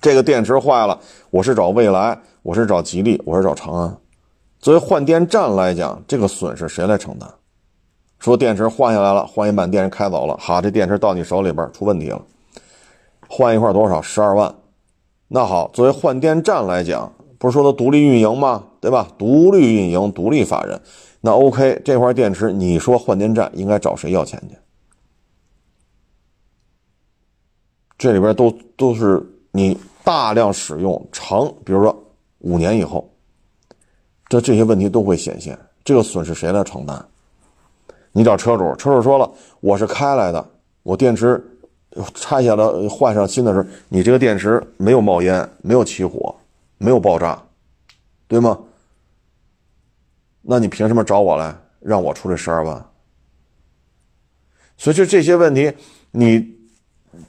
[0.00, 3.94] 这个电池坏了，我是找蔚来，我是找吉利，我是找长安。
[4.58, 7.30] 作为换电站来讲，这个损失谁来承担？
[8.18, 12.20] 说电池换下来了，换一满电池开走了，好，这电池到你手里边出问题了，
[13.28, 14.02] 换一块多少？
[14.02, 14.54] 十二万。
[15.28, 18.64] 那好，作为换电站来讲，不是说它独立运营吗？
[18.80, 19.08] 对吧？
[19.18, 20.80] 独立运营，独立法人。
[21.20, 24.56] 那 OK，这块电池，你说换电站应该找谁要钱去？
[27.98, 29.34] 这里边都都是。
[29.50, 32.04] 你大量使用长，比如说
[32.40, 33.10] 五年以后，
[34.28, 35.58] 这这些问题都会显现。
[35.82, 37.04] 这个损失谁来承担？
[38.18, 40.44] 你找车主，车主说了，我是开来的，
[40.82, 41.40] 我电池
[42.16, 46.34] 拆下来换上新的时候，你这个电池没有冒烟，没有起火，
[46.78, 47.40] 没有爆炸，
[48.26, 48.58] 对吗？
[50.42, 52.84] 那你凭什么找我来让我出这十二万？
[54.76, 55.72] 所以就这些问题，
[56.10, 56.58] 你。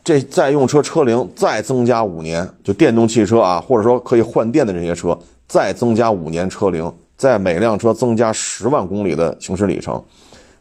[0.04, 10.04] 这再用车车龄再增加五年，就电动汽车啊，或者说可以换电的这些车，再增加五年车龄，在每辆车增加十万公里的行驶里程，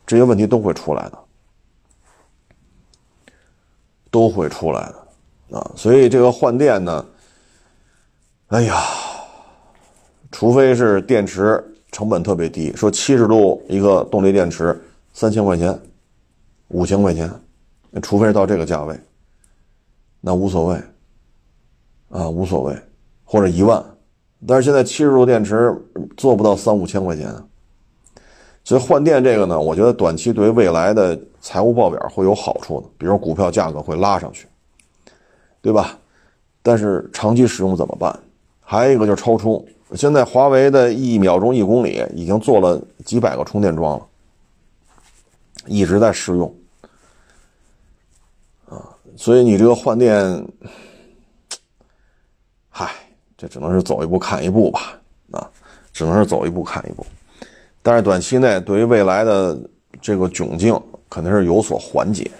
[0.09, 1.19] 这些问题都会出来的，
[4.11, 5.71] 都会出来的啊！
[5.77, 7.05] 所以这个换电呢，
[8.47, 8.75] 哎呀，
[10.33, 15.79] 除非是电池成本特别低，说七十度一个动力电池三千块钱、
[16.69, 17.31] 五千块钱，
[18.01, 18.99] 除非是到这个价位。
[20.23, 20.83] 那无所谓，
[22.09, 22.75] 啊，无所谓，
[23.25, 23.85] 或者一万，
[24.47, 25.71] 但是现在七十度电池
[26.17, 27.31] 做不到三五千块钱，
[28.69, 34.47] 所以换电这个呢，我觉得短期对于未来的财务报表会有好处的，比如股票价格会拉上去，
[35.63, 35.99] 对吧？
[36.61, 38.15] 但是长期使用怎么办？
[38.61, 44.07] 还有一个就是超充，现在华为的一秒钟一公里已经做了几百个充电桩了，
[45.65, 46.55] 一直在试用
[48.69, 48.85] 啊。
[49.17, 50.47] 所以你这个换电，
[52.69, 52.91] 嗨，
[53.35, 55.01] 这只能是走一步看一步吧。
[55.31, 55.51] 啊，
[55.91, 57.07] 只能是走一步看一步。
[57.83, 59.59] 但是短期内对于未来的
[60.01, 62.31] 这个窘境肯定是有所缓解，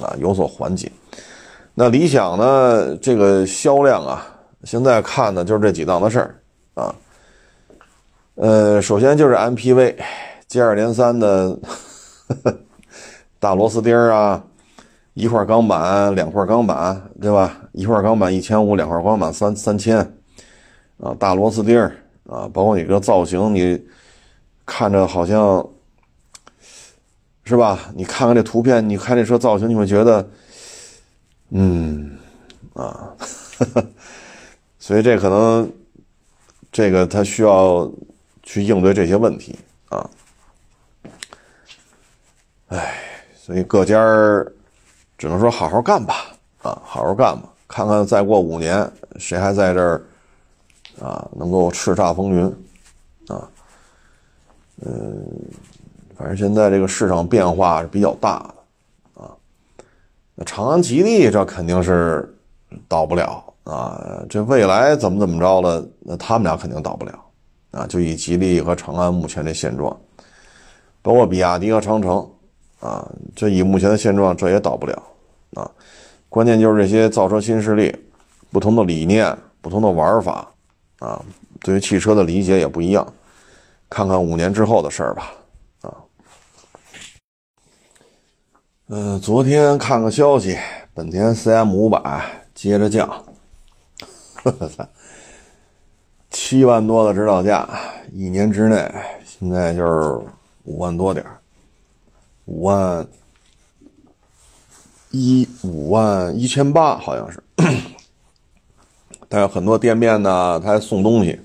[0.00, 0.90] 啊，有所缓解。
[1.74, 2.96] 那理想呢？
[2.96, 4.26] 这个销量啊，
[4.64, 6.34] 现在看的就是这几档的事儿
[6.74, 6.94] 啊。
[8.36, 9.94] 呃，首先就是 MPV，
[10.46, 11.58] 接二连三的
[13.38, 14.42] 大螺丝钉啊，
[15.14, 17.60] 一块钢板、两块钢板，对吧？
[17.72, 19.98] 一块钢板一千五，两块钢板三三千，
[20.98, 21.78] 啊，大螺丝钉
[22.28, 23.82] 啊，包括你这造型，你
[24.66, 25.66] 看着好像
[27.44, 27.78] 是吧？
[27.94, 30.28] 你看看这图片，你看这车造型，你会觉得。
[31.50, 32.18] 嗯，
[32.74, 33.14] 啊，
[34.80, 35.72] 所以这可能，
[36.72, 37.88] 这个他需要
[38.42, 39.56] 去应对这些问题
[39.88, 40.10] 啊。
[42.66, 42.98] 哎，
[43.36, 43.96] 所以各家
[45.16, 46.26] 只能说好好干吧，
[46.62, 50.04] 啊，好好干吧，看看再过五年谁还在这儿
[51.00, 52.44] 啊，能够叱咤风云
[53.28, 53.48] 啊。
[54.84, 55.26] 嗯，
[56.16, 59.22] 反正现在这个市场变化是比较大的。
[59.22, 59.30] 啊
[60.34, 62.30] 那长安、吉利这肯定是
[62.86, 64.22] 倒不了啊！
[64.28, 65.82] 这未来怎么怎么着了？
[66.00, 67.24] 那他们俩肯定倒不了
[67.70, 67.86] 啊！
[67.86, 69.96] 就以吉利和长安目前这现状，
[71.00, 72.28] 包括比亚迪和长城
[72.80, 75.02] 啊，这以目前的现状，这也倒不了
[75.54, 75.70] 啊！
[76.28, 77.96] 关键就是这些造车新势力，
[78.50, 80.46] 不同的理念、不同的玩法
[80.98, 81.24] 啊，
[81.60, 83.06] 对于汽车的理解也不一样。
[83.88, 85.32] 看看五年之后的事儿吧。
[85.82, 85.94] 啊。
[88.88, 90.56] 嗯，昨天看个消息，
[90.94, 93.08] 本田 CM 五百接着降，
[94.42, 94.88] 呵 呵
[96.30, 97.68] 七万多的指导价，
[98.12, 98.92] 一年之内
[99.24, 100.20] 现在就是
[100.64, 101.24] 五万多点
[102.44, 103.06] 五万
[105.10, 107.42] 一五万一千八好像是，
[109.28, 111.40] 但是很多店面呢，他还送东西，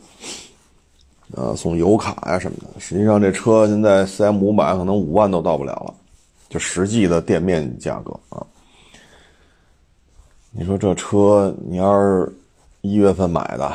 [1.36, 2.80] 啊，送油卡呀什么的。
[2.80, 5.94] 实际上这车现在 CM 五百可能五万都到不了了。
[6.50, 8.46] 就实际的店面价格啊，
[10.52, 12.30] 你说这车你要是
[12.82, 13.72] 一月份买的，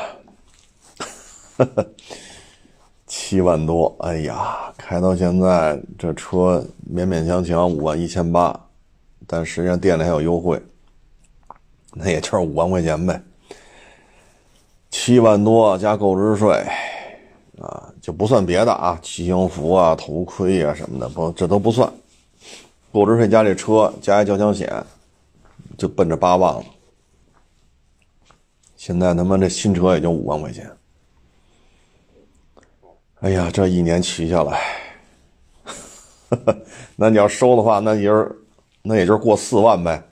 [3.06, 6.62] 七万多，哎呀，开到现在这车
[6.94, 8.54] 勉勉强强五万一千八，
[9.26, 10.60] 但实际上店里还有优惠，
[11.94, 13.18] 那也就是五万块钱呗，
[14.90, 16.62] 七万多加购置税
[17.60, 21.90] 啊，就不算别的啊，骑行服啊、头盔啊什么的，不，这都不算。
[22.92, 24.72] 购置税加这车加一交强险，
[25.76, 26.64] 就奔着八万了。
[28.76, 30.70] 现在他妈这新车也就五万块钱。
[33.20, 34.60] 哎呀，这一年骑下来，
[36.94, 38.30] 那你要收的话，那也是，
[38.82, 40.02] 那也就是过四万呗，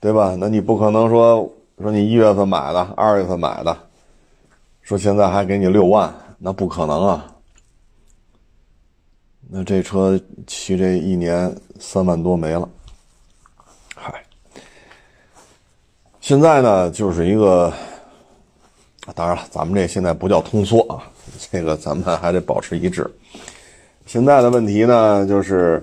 [0.00, 0.36] 对吧？
[0.38, 3.76] 那你不可能说说你一月份买的，二月份买的，
[4.84, 7.34] 说现在还给你六万，那不可能啊。
[9.48, 12.68] 那这车骑这一年三万多没了，
[13.96, 14.22] 嗨！
[16.20, 17.72] 现在呢，就是一个，
[19.14, 21.10] 当然了，咱们这现在不叫通缩啊，
[21.50, 23.10] 这个咱们还得保持一致。
[24.04, 25.82] 现在的问题呢，就是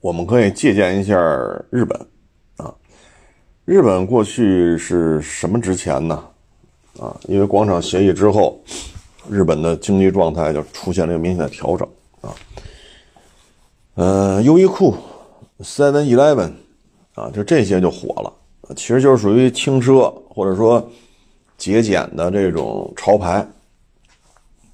[0.00, 1.14] 我们可以借鉴一下
[1.68, 2.00] 日本
[2.56, 2.74] 啊，
[3.66, 6.28] 日本过去是什么值钱呢？
[6.98, 8.60] 啊，因为广场协议之后。
[9.30, 11.88] 日本的经济状态就出现了一个明显的调整
[12.22, 12.34] 啊，
[13.94, 14.96] 呃，优衣库、
[15.60, 16.50] Seven Eleven
[17.14, 18.32] 啊，就这些就火了，
[18.74, 20.84] 其实就是属于轻奢或者说
[21.56, 23.46] 节俭的这种潮牌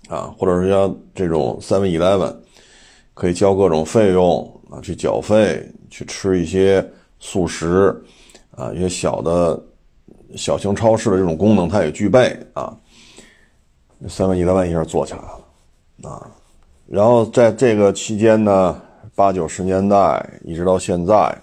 [0.08, 2.34] 啊，或者是像这种 Seven Eleven
[3.12, 6.82] 可以交各种费用啊，去缴费去吃一些
[7.20, 7.94] 速食
[8.52, 9.62] 啊，一些小的
[10.36, 12.76] 小型超市的这种功能它也具备啊。
[14.08, 16.30] 三万一万一下做起来了，啊，
[16.86, 18.80] 然后在这个期间呢，
[19.16, 21.36] 八九十年代一直到现在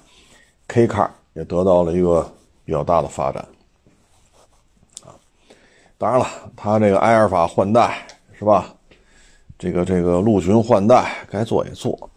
[0.70, 2.26] ，K car 也得到了一个
[2.64, 3.46] 比较大的发展，
[5.04, 5.12] 啊，
[5.98, 6.26] 当然了，
[6.56, 8.08] 它这个埃尔法换代
[8.40, 8.74] 是吧？
[9.60, 12.10] 这个这个陆巡换代该做也做，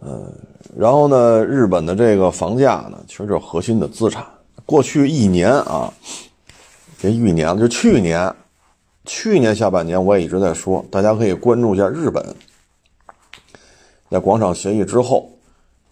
[0.00, 0.32] 嗯，
[0.74, 4.24] 然后呢，日本的这个房价呢，其实就是核心的资产。
[4.66, 5.92] 过去一年啊，
[6.98, 8.34] 这一年就去年。
[9.06, 12.24] 去年下半年我也一直在说，大家可以关注一下日本，
[14.08, 15.30] 在广场协议之后，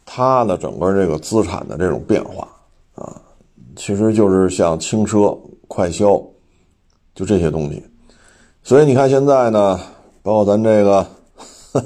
[0.07, 2.49] 它的整个这个资产的这种变化
[2.95, 3.21] 啊，
[3.77, 6.19] 其实就是像轻奢、快消，
[7.15, 7.85] 就这些东西。
[8.63, 9.79] 所以你看现在呢，
[10.23, 11.07] 包括咱这个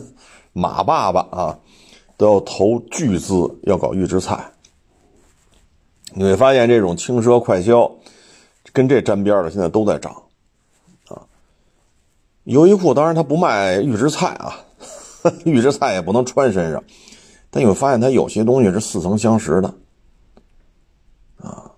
[0.52, 1.58] 马爸爸啊，
[2.16, 3.34] 都要投巨资
[3.64, 4.48] 要搞预制菜。
[6.16, 7.88] 你会发现这种轻奢快消。
[8.72, 10.12] 跟这沾边的现在都在涨，
[11.08, 11.22] 啊，
[12.44, 14.58] 优衣库当然它不卖预制菜啊，
[15.46, 16.84] 预制菜也不能穿身上，
[17.48, 19.74] 但你会发现它有些东西是似曾相识的，
[21.38, 21.70] 啊，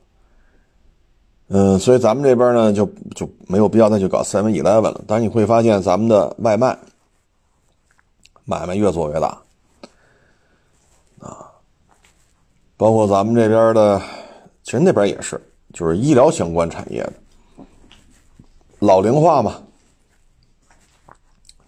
[1.49, 6.77] 嗯，所以咱们这边呢就就没有必要再去搞 Seven Eleven 了，但是你会发现咱们的外卖
[8.45, 9.39] 买卖越做越大，
[11.21, 11.53] 啊，
[12.77, 14.03] 包括咱们这边的，
[14.69, 15.41] 其实那边也是。
[15.73, 17.13] 就是医疗相关产业的
[18.81, 19.63] 老龄化嘛，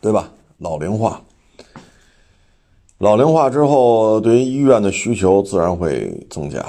[0.02, 0.30] 对吧？
[0.58, 1.22] 老龄化，
[2.98, 6.60] 老龄化之后，对于医院的需求自然会增加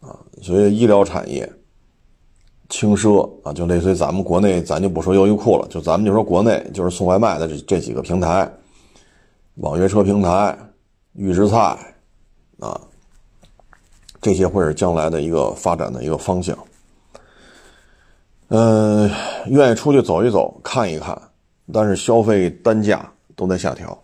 [0.00, 0.18] 啊。
[0.40, 1.52] 所以医疗产业
[2.68, 8.48] 轻奢啊，就类似于咱们国内，咱就不说优衣库了，就咱们就说国内，就是送外卖的这这几个平台，
[9.56, 10.56] 网约车平台、
[11.14, 11.56] 预制菜
[12.60, 12.80] 啊。
[14.24, 16.56] 这些会是将来的一个发展的一个方向。
[18.48, 19.10] 嗯，
[19.48, 21.20] 愿意出去走一走、看一看，
[21.70, 23.06] 但是消费单价
[23.36, 23.96] 都在下调。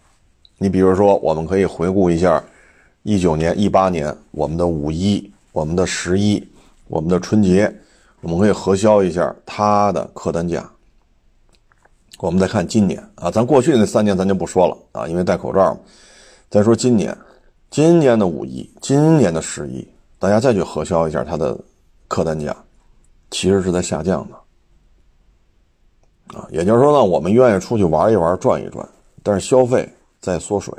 [0.59, 2.45] 你比如说，我们可以回顾一下
[3.03, 6.47] 一九年、一八年我们的五一、我们的十一、
[6.89, 7.75] 我们的春节，
[8.21, 10.71] 我们可以核销一下它的客单价。
[12.19, 15.81] 我们再看今年啊，咱过去那三年咱就不说了啊，因为戴口罩嘛。
[16.51, 17.17] 再说今年，
[17.71, 19.89] 今年的五一，今年的十一。
[20.21, 21.59] 大家再去核销一下它的
[22.07, 22.55] 客单价，
[23.31, 28.87] 其实是在下降的，啊，也就是说呢，我们愿意出去玩一玩、转一转，
[29.23, 29.89] 但是消费
[30.21, 30.75] 在缩水。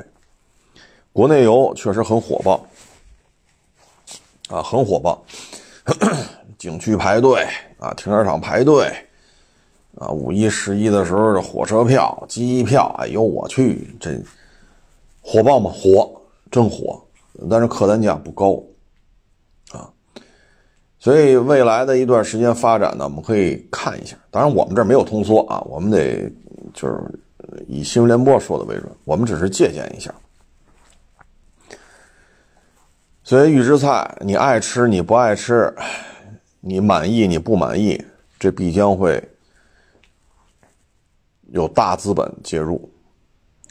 [1.12, 2.64] 国内游确实很火爆，
[4.48, 5.20] 啊，很火爆，
[6.56, 7.44] 景区排队
[7.80, 8.86] 啊，停车场排队，
[9.96, 14.16] 啊，五一、十一的时候的火车票、机票，哎呦我去，这
[15.20, 15.68] 火爆吗？
[15.74, 16.08] 火，
[16.48, 17.02] 真火，
[17.50, 18.62] 但是客单价不高。
[21.02, 24.16] 所以未来的一段时间发展呢，我们可以看一下。
[24.30, 26.30] 当然，我们这没有通缩啊，我们得
[26.72, 26.96] 就是
[27.66, 28.88] 以新闻联播说的为准。
[29.02, 30.14] 我们只是借鉴一下。
[33.24, 35.74] 所以预制菜，你爱吃你不爱吃，
[36.60, 38.00] 你满意你不满意，
[38.38, 39.20] 这必将会
[41.50, 42.88] 有大资本介入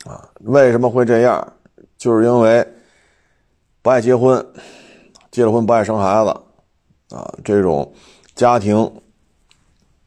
[0.03, 0.27] 啊。
[0.41, 1.53] 为什么会这样？
[1.97, 2.67] 就是因为
[3.81, 4.45] 不爱结婚，
[5.31, 6.41] 结了婚不爱生孩子。
[7.11, 7.93] 啊，这种
[8.35, 8.91] 家庭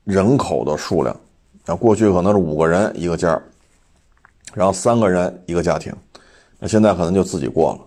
[0.05, 1.14] 人口的数量，
[1.66, 3.40] 啊，过去可能是五个人一个家
[4.52, 5.92] 然后三个人一个家庭，
[6.59, 7.80] 那现在可能就自己过了。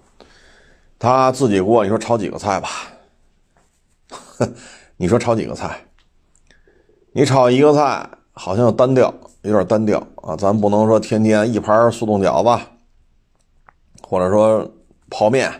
[1.00, 2.70] 他自己过，你说炒几个菜吧？
[4.98, 5.80] 你说炒几个菜？
[7.12, 9.14] 你炒一个菜好像单调，
[9.44, 10.36] 有点单调啊。
[10.36, 12.66] 咱不能说天天一盘速冻饺子，
[14.02, 14.70] 或者说
[15.10, 15.52] 泡面，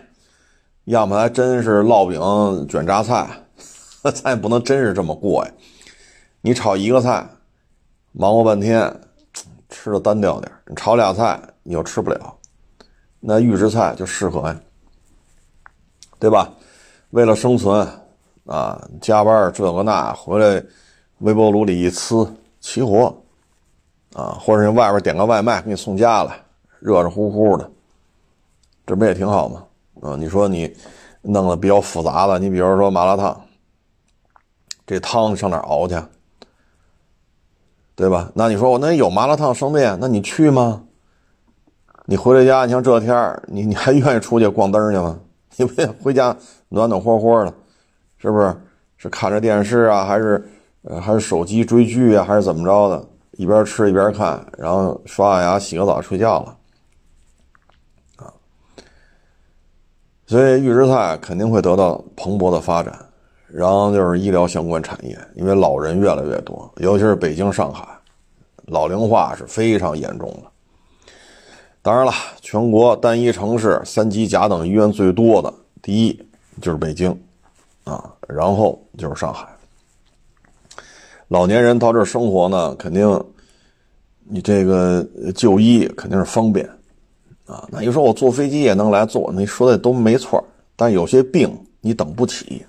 [0.84, 3.28] 要么还真是烙饼卷榨菜。
[4.12, 5.50] 咱也不能真是这么过呀！
[6.40, 7.26] 你炒一个菜，
[8.12, 8.94] 忙活半天，
[9.68, 12.34] 吃的单调点你炒俩菜，你又吃不了。
[13.20, 14.60] 那预制菜就适合呀，
[16.18, 16.52] 对吧？
[17.10, 17.86] 为了生存
[18.46, 20.62] 啊，加班这个那，回来
[21.18, 22.28] 微波炉里一呲，
[22.60, 23.06] 齐活
[24.14, 24.38] 啊！
[24.40, 26.40] 或者是外边点个外卖给你送家来，
[26.78, 27.68] 热热乎乎的，
[28.86, 29.64] 这不也挺好吗？
[30.00, 30.72] 啊，你说你
[31.22, 33.44] 弄的比较复杂的，你比如说麻辣烫。
[34.88, 35.94] 这汤上哪熬去？
[37.94, 38.32] 对吧？
[38.34, 40.84] 那你说我那有麻辣烫生面，那你去吗？
[42.06, 45.20] 你回了家，你像这天儿你你还愿意出去逛灯去吗？
[45.56, 46.34] 你不回家
[46.70, 47.52] 暖暖和和的，
[48.16, 48.56] 是不是？
[48.96, 50.48] 是看着电视啊，还是
[51.02, 53.06] 还是手机追剧啊，还是怎么着的？
[53.32, 56.56] 一边吃一边看，然后刷完牙洗个澡睡觉了，
[58.24, 58.32] 啊！
[60.26, 63.07] 所以预制菜肯定会得到蓬勃的发展。
[63.50, 67.86] 然后就是医疗相关产业，因为老人越来越多，尤其是北京、上海，
[68.66, 70.50] 老龄化是非常严重的。
[71.80, 76.26] 当然了，全国单一城市三级甲等医院最多的，第一
[76.60, 77.10] 就是北京，
[77.84, 79.48] 啊，然后就是上海。
[81.28, 83.24] 老年人到这儿生活呢，肯定
[84.24, 86.68] 你这个就医肯定是方便，
[87.46, 90.42] 啊，那你说我坐飞机也能来坐，你说的都没错，
[90.76, 92.62] 但有些病你等不起。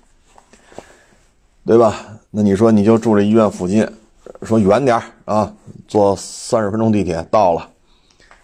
[1.70, 2.04] 对吧？
[2.32, 3.88] 那你说你就住这医院附近，
[4.42, 5.54] 说远点啊，
[5.86, 7.70] 坐三十分钟地铁到了，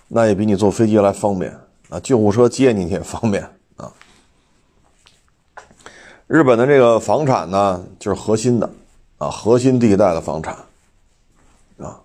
[0.06, 1.52] 那也比你坐飞机来方便
[1.88, 1.98] 啊。
[1.98, 3.42] 救护车接你也方便
[3.78, 3.92] 啊。
[6.28, 8.70] 日本的这个房产呢，就是核心的
[9.18, 10.54] 啊，核心地带的房产
[11.78, 11.98] 啊，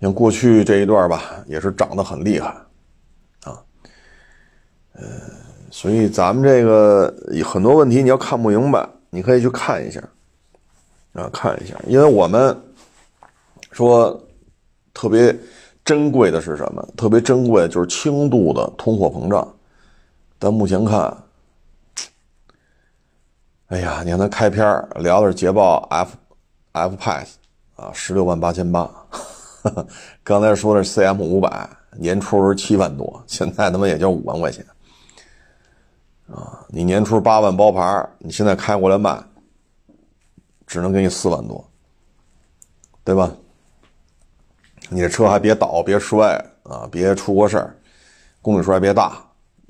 [0.00, 2.54] 像过去这一段吧，也是涨得很厉害
[3.42, 3.58] 啊。
[4.92, 5.02] 呃，
[5.72, 7.12] 所以咱们这个
[7.44, 8.88] 很多问题你要看不明白。
[9.14, 10.00] 你可以去看一下，
[11.12, 12.58] 啊，看一下，因为我们
[13.70, 14.18] 说
[14.94, 15.38] 特别
[15.84, 16.82] 珍贵的是什么？
[16.96, 19.46] 特别珍贵就是轻度的通货膨胀，
[20.38, 21.14] 但目前看，
[23.66, 24.64] 哎呀，你看他开篇
[24.96, 26.16] 聊的是捷豹 F
[26.72, 27.36] F Pass
[27.76, 28.90] 啊，十六万八千八，
[30.24, 34.64] 刚才说的是 C M 五百，年初是七万多，现在他妈也就五万块钱。
[36.30, 39.18] 啊，你年初八万包牌，你现在开过来卖，
[40.66, 41.64] 只能给你四万多，
[43.04, 43.30] 对吧？
[44.88, 47.76] 你这车还别倒，别摔啊，别出过事儿，
[48.42, 49.16] 公里数还别大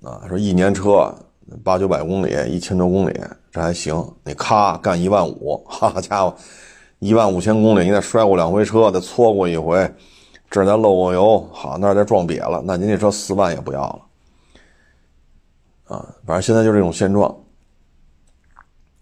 [0.03, 0.23] 啊。
[0.29, 1.15] 说一年车
[1.63, 4.05] 八九百公里，一千多公里，这还行。
[4.25, 6.35] 你咔干一万五， 好家伙，
[6.99, 9.89] 一万五千公里，你再摔过两回车，再搓过一回，
[10.51, 14.01] 这再漏过油，好那儿再撞瘪了，那您这车四万也不要了。
[15.93, 17.35] 啊，反正现在就这种现状。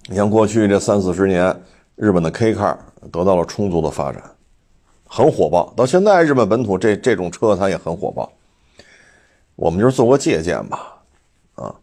[0.08, 1.56] 你像过去这三四十年，
[1.94, 2.76] 日本的 K car
[3.12, 4.20] 得到了充足的发展，
[5.06, 5.72] 很火爆。
[5.76, 8.28] 到现在，日本本土这这种车它也很火爆。
[9.54, 10.96] 我们就是做个借鉴吧，
[11.54, 11.74] 啊，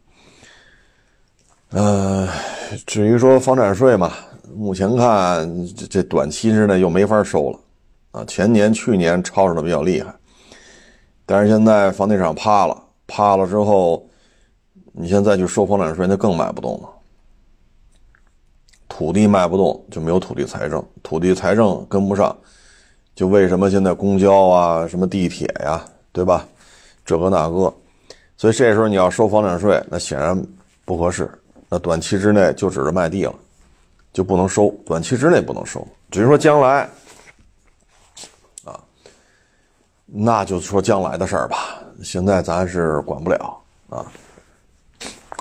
[1.70, 2.28] 呃，
[2.86, 4.12] 至于说房产税嘛，
[4.54, 7.60] 目前看这这短期之内又没法收了，
[8.12, 10.14] 啊，前年去年吵吵的比较厉害，
[11.26, 14.06] 但是现在房地产趴了，趴了之后。
[15.00, 16.90] 你现在去收房产税，那更卖不动了。
[18.90, 22.36] 土地卖不动，就没有土地财政，土地财政跟不上，
[23.14, 26.48] 就为什么现在公交啊、什么地铁呀，对吧？
[27.06, 27.72] 这个那个，
[28.38, 30.42] 所以这时候你要收房产税，那显然
[30.84, 31.30] 不合适。
[31.70, 33.36] 那短期之内就指着卖地了，
[34.12, 34.70] 就不能收。
[34.84, 36.90] 短期之内不能收，至于说将来，
[38.64, 38.80] 啊，
[40.08, 41.84] 那就说将来的事儿吧。
[42.02, 44.04] 现在咱是管不了啊。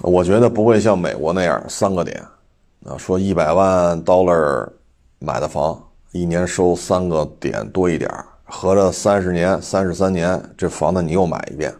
[0.02, 2.22] 我觉得不会像美国那样三个点，
[2.84, 4.68] 啊，说一百万 dollar
[5.18, 5.82] 买的房，
[6.12, 8.10] 一年收三个点多一点
[8.44, 11.74] 合着三十年、三十三年，这房子你又买一遍，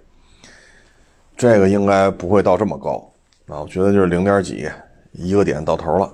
[1.37, 3.13] 这个应该不会到这么高
[3.49, 3.61] 啊。
[3.61, 4.67] 我觉得就是零点几
[5.13, 6.11] 一个点到头了，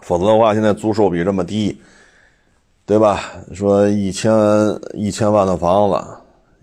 [0.00, 1.80] 否则的话，现在租售比这么低，
[2.86, 3.20] 对吧？
[3.54, 4.32] 说一千
[4.94, 6.04] 一千万的房子，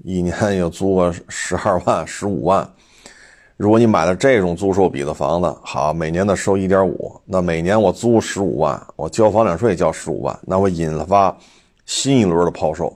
[0.03, 2.67] 一年也租个十二万、十五万。
[3.57, 11.35] 如果你买了这种租售比的房子，好，每年的收一点五，那每年我租十五万，我交房产税交十五万，那会引发
[11.85, 12.93] 新一轮的抛售，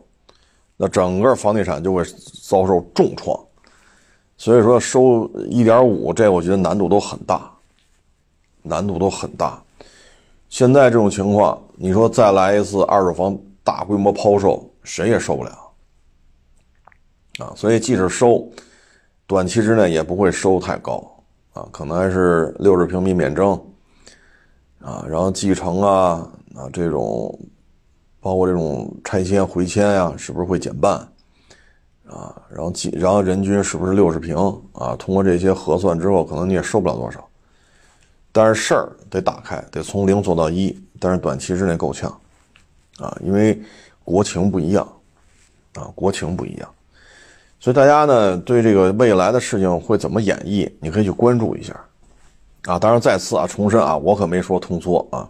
[0.76, 2.04] 那整个房地产就会
[2.44, 3.40] 遭受重创。
[4.36, 7.50] 所以说收一点五，这我觉得难度都很大，
[8.62, 9.64] 难度都很大。
[10.50, 15.52] 现在这种情况，你说再来一次二手房大规模抛售，谁也受不了
[17.40, 17.54] 啊！
[17.56, 18.46] 所以即使收。
[19.30, 21.08] 短期之内也不会收太高
[21.54, 23.52] 啊，可能还是六十平米免征
[24.82, 27.40] 啊，然后继承啊啊这种，
[28.20, 30.94] 包括这种拆迁回迁呀，是不是会减半
[32.08, 32.42] 啊？
[32.50, 34.36] 然后继然后人均是不是六十平
[34.74, 34.96] 啊？
[34.96, 37.24] 通过这些核算之后，可能你也收不了多少。
[38.32, 42.10] 但是事儿得打开，得从零做到一，但是短期之内够呛
[42.98, 43.62] 啊，因为
[44.04, 44.92] 国情不一样
[45.76, 46.68] 啊，国情不一样。
[47.62, 51.78] 所以大家呢，对这个未来的事情会怎么演绎，你可以去关注一下，
[52.64, 55.30] 啊，当然再次啊，重申啊，我可没说通缩啊，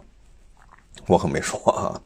[1.08, 2.00] 我可没说啊，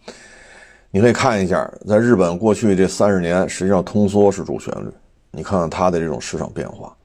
[0.91, 4.91] 你可以看一下，在日本过去这三十年，实际上通缩是主旋律，
[5.31, 6.97] 你看看它的这种市场变化，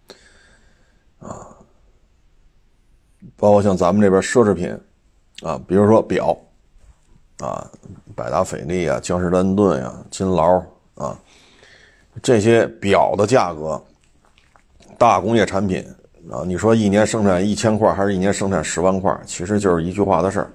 [1.20, 1.46] 啊，
[3.36, 4.80] 包括像咱们这边奢侈品，
[5.44, 6.38] 啊，比如说表，
[7.40, 7.70] 啊，
[8.16, 10.64] 百达翡丽啊，江诗丹顿呀，金劳
[10.96, 11.20] 啊。
[12.22, 13.82] 这些表的价格，
[14.98, 15.86] 大工业产品
[16.30, 20.52] 啊，你说一年生产一千块，还是一年生产十万块，其实就是一句话的事儿，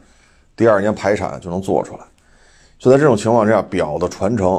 [0.54, 2.04] 第二年排产就能做出来。
[2.78, 4.56] 就在这种情况之下，表的传承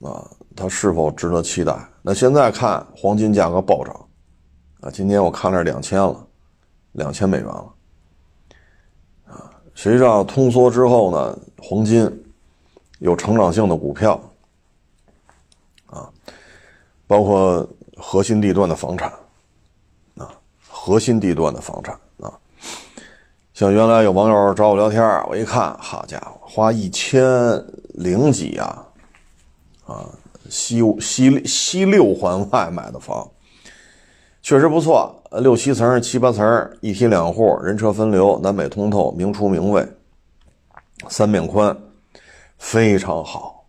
[0.00, 1.74] 啊，它是否值得期待？
[2.02, 3.94] 那现在看黄金价格暴涨
[4.80, 6.26] 啊，今天我看了两千了，
[6.92, 7.72] 两千美元了
[9.26, 9.50] 啊。
[9.74, 12.10] 实际上通缩之后呢，黄金
[12.98, 14.20] 有成长性的股票。
[17.08, 19.10] 包括核心地段的房产，
[20.18, 20.30] 啊，
[20.68, 22.38] 核心地段的房产啊，
[23.54, 27.24] 像原来有网友找我聊天，我一看，好家伙，花一千
[27.94, 28.86] 零几呀，
[29.86, 30.04] 啊，
[30.50, 33.26] 西西西六环外买的房，
[34.42, 39.88] 确实不错，六七层、七八层，一梯两户，人车分流，南北通透，明厨明卫，
[41.08, 41.74] 三面宽，
[42.58, 43.64] 非常好，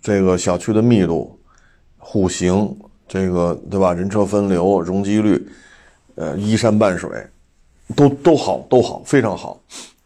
[0.00, 1.36] 这个小区的密度。
[2.00, 2.76] 户型
[3.06, 3.92] 这个对吧？
[3.92, 5.48] 人车分流，容积率，
[6.16, 7.08] 呃，依山傍水，
[7.94, 9.60] 都都好，都好，非常好。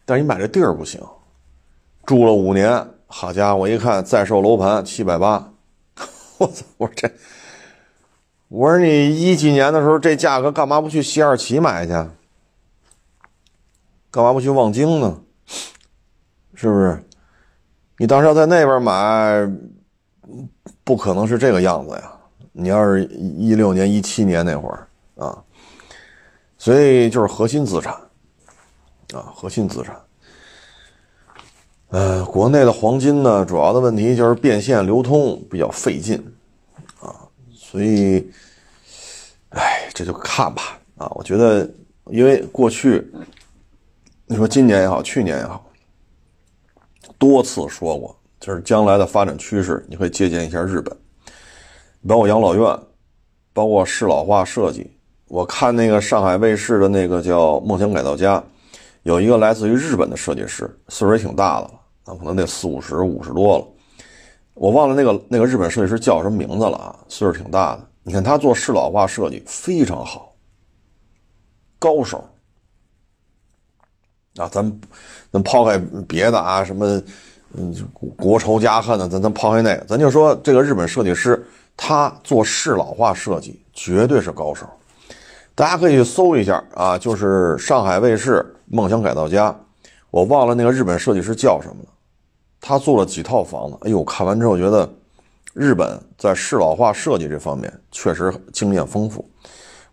[0.05, 1.01] 但是你买这地儿不行，
[2.05, 5.51] 住了五年，好家伙，一看在售楼盘七百八，
[6.37, 6.63] 我操！
[6.77, 7.11] 我说这，
[8.49, 11.93] 我说你一几年的时候这价格，干嘛不去西二旗买去？
[14.11, 15.19] 干嘛不去望京呢？
[16.53, 17.03] 是不是？
[17.97, 19.49] 你当时要在那边买，
[20.85, 22.13] 不可能是这个样子呀。
[22.53, 25.43] 你要是一六年、一七年那会儿啊，
[26.57, 27.93] 所以就是核心资产
[29.13, 30.01] 啊，核心资产。
[31.89, 36.17] 呃，国内的黄金呢，主要的问题就是变现流通比较费劲
[37.01, 37.13] 啊，
[37.53, 38.31] 所以，
[39.49, 41.07] 哎，这就看吧啊。
[41.15, 41.69] 我觉得，
[42.07, 43.05] 因为过去
[44.25, 45.65] 你说今年也好，去年也好，
[47.17, 50.95] 多次说过，就是将来的发展趋势，你可以借鉴一下日本。
[52.07, 52.79] 包括养老院，
[53.53, 54.87] 包括适老化设计。
[55.29, 58.37] 我看那个上海卫视的那个叫《梦想改造家》，
[59.01, 61.71] 有一个来自于日本的设计师，岁数也挺大的了，
[62.03, 63.65] 啊，可能得四五十、五十多了。
[64.53, 67.83] 我忘了那个那个日本设计师叫什么名字了啊，岁数挺大的。
[68.03, 70.35] 你看他做适老化设计非常好，
[71.79, 72.23] 高手。
[74.37, 74.79] 啊，咱
[75.31, 77.01] 咱抛开别的啊，什么
[77.57, 77.73] 嗯
[78.17, 81.45] 国仇家恨的，咱咱抛开那个，咱就说这个日本设计师。
[81.77, 84.65] 他做适老化设计绝对是高手，
[85.53, 89.49] 大家可以去搜一下啊，就是上海卫视《梦想改造家》，
[90.09, 91.89] 我忘了那个日本设计师叫什么了。
[92.61, 94.89] 他做了几套房子，哎呦，看完之后觉得
[95.53, 99.29] 日本在适老化设计这方面确实经验丰富。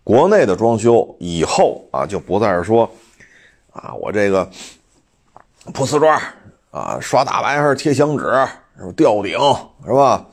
[0.04, 2.88] 国内的装修以后啊，就不再是说
[3.72, 4.48] 啊，我这个
[5.74, 6.16] 铺瓷砖
[6.72, 8.24] 啊，刷大白还是贴墙纸，
[8.76, 9.38] 什么吊顶
[9.86, 10.26] 是吧？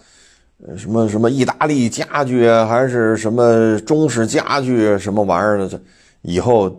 [0.78, 5.68] 什么什么意大利家具，还是什么中式家具什么玩意儿的？
[5.68, 5.80] 这
[6.22, 6.74] 以后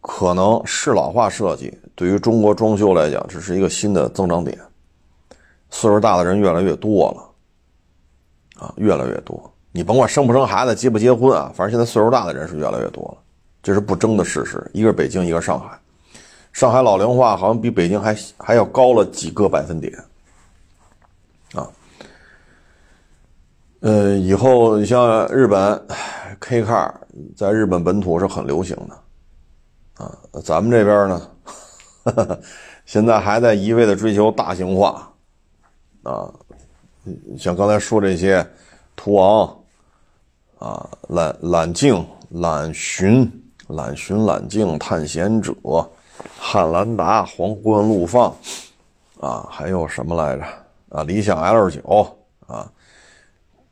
[0.00, 4.58] 可能适老化设计对于中国装修来讲，这是一个新的增长点。
[5.70, 9.38] 岁数大的人越来越多了，啊，越来越多。
[9.72, 13.18] 你甭管生不生孩子，结不结婚啊，反正现在岁数大的人是越来越多了，
[13.62, 14.62] 这是不争的事实。
[14.74, 15.78] 一个是北京，一个是上海。
[16.52, 19.92] 上海老龄化好像比北京还还要高了几个百分点。
[21.54, 21.68] 啊
[23.80, 25.86] 呃，以后你像日本
[26.38, 26.94] ，K car
[27.36, 32.38] 在日本本土是很流行的，啊，咱们这边呢，
[32.86, 35.12] 现在还在一味的追求大型化，
[36.04, 36.32] 啊，
[37.36, 38.48] 像刚才说这些
[38.94, 39.52] 途昂，
[40.60, 43.28] 啊，揽揽境、揽巡、
[43.66, 45.52] 揽巡、揽境、探险者、
[46.38, 48.34] 汉兰达、皇冠陆放，
[49.20, 50.44] 啊，还有什么来着？
[50.90, 52.16] 啊，理想 L 九，
[52.46, 52.70] 啊。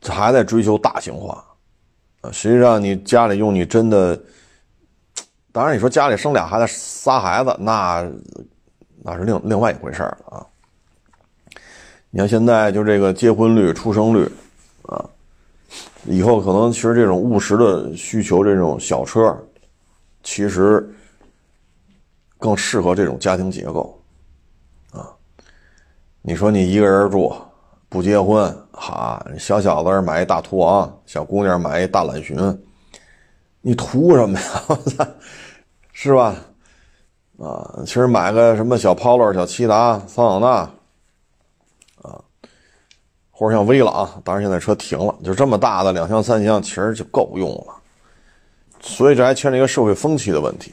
[0.03, 1.45] 还在追求大型化，
[2.21, 4.19] 啊，实际上你家里用你真的，
[5.51, 8.03] 当然你说家里生俩孩子、仨孩子，那
[9.03, 10.43] 那是另另外一回事了啊。
[12.09, 14.27] 你看现在就这个结婚率、出生率，
[14.87, 15.07] 啊，
[16.05, 19.37] 以后可能其实这种务实的需求，这种小车，
[20.23, 20.91] 其实
[22.41, 24.01] 更适合这种家庭结构，
[24.91, 25.07] 啊，
[26.23, 27.31] 你说你一个人住。
[27.93, 32.37] 不结婚，哈，小小子买一大途昂，小姑娘买一大揽巡，
[33.59, 35.09] 你图什么呀？
[35.91, 36.33] 是吧？
[37.37, 40.47] 啊，其实买个什么小 Polo、小骐达、桑塔纳，
[42.01, 42.23] 啊，
[43.29, 47.75] 或者像威朗，当然现在车停了，就这么大的两厢、三厢，其实就够用了。
[48.79, 50.71] 所以这还牵扯一个社会风气的问题，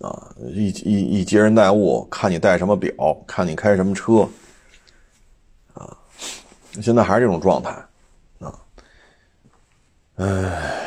[0.00, 2.92] 啊，一一一接人待物，看你戴什么表，
[3.26, 4.28] 看你开什么车。
[5.74, 5.96] 啊
[6.80, 7.70] 现在还是这种状态，
[8.38, 8.54] 啊，
[10.16, 10.86] 哎，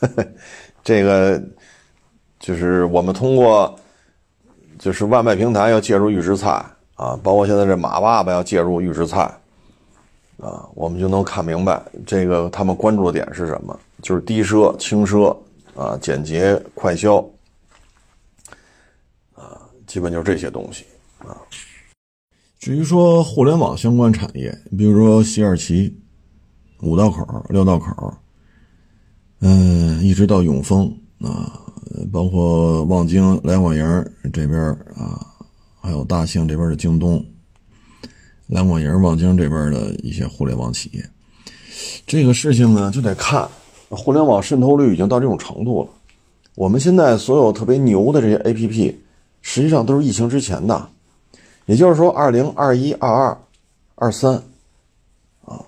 [0.82, 1.42] 这个
[2.38, 3.78] 就是我们通过，
[4.78, 6.64] 就是外卖平台要介入预制菜
[6.94, 9.20] 啊，包括现在这马爸爸要介入预制菜，
[10.38, 15.36] 啊，我们就能看明白这个他们关注的点是什么，就是低奢、轻奢
[15.76, 17.18] 啊，简洁、快消，
[19.34, 20.86] 啊，基本就是这些东西
[21.18, 21.36] 啊。
[22.58, 25.94] 至于说互联网相关产业，比如说西二旗、
[26.80, 28.14] 五道口、六道口，
[29.40, 31.60] 嗯，一直到永丰啊，
[32.10, 34.58] 包括望京来广营这边
[34.96, 35.24] 啊，
[35.80, 37.24] 还有大兴这边的京东、
[38.46, 41.10] 来广营、望京这边的一些互联网企业，
[42.06, 43.48] 这个事情呢，就得看
[43.90, 45.88] 互联网渗透率已经到这种程度了。
[46.54, 48.94] 我们现在所有特别牛的这些 APP，
[49.42, 50.88] 实际上都是疫情之前的。
[51.66, 53.38] 也就是说，二零二一、二二、
[53.96, 54.40] 二三，
[55.44, 55.60] 啊，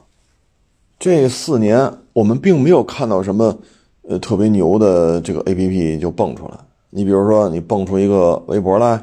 [0.98, 3.58] 这四年我们并没有看到什么
[4.02, 6.54] 呃特别牛的这个 A P P 就蹦出来
[6.90, 9.02] 你比如说，你蹦出一个微博来，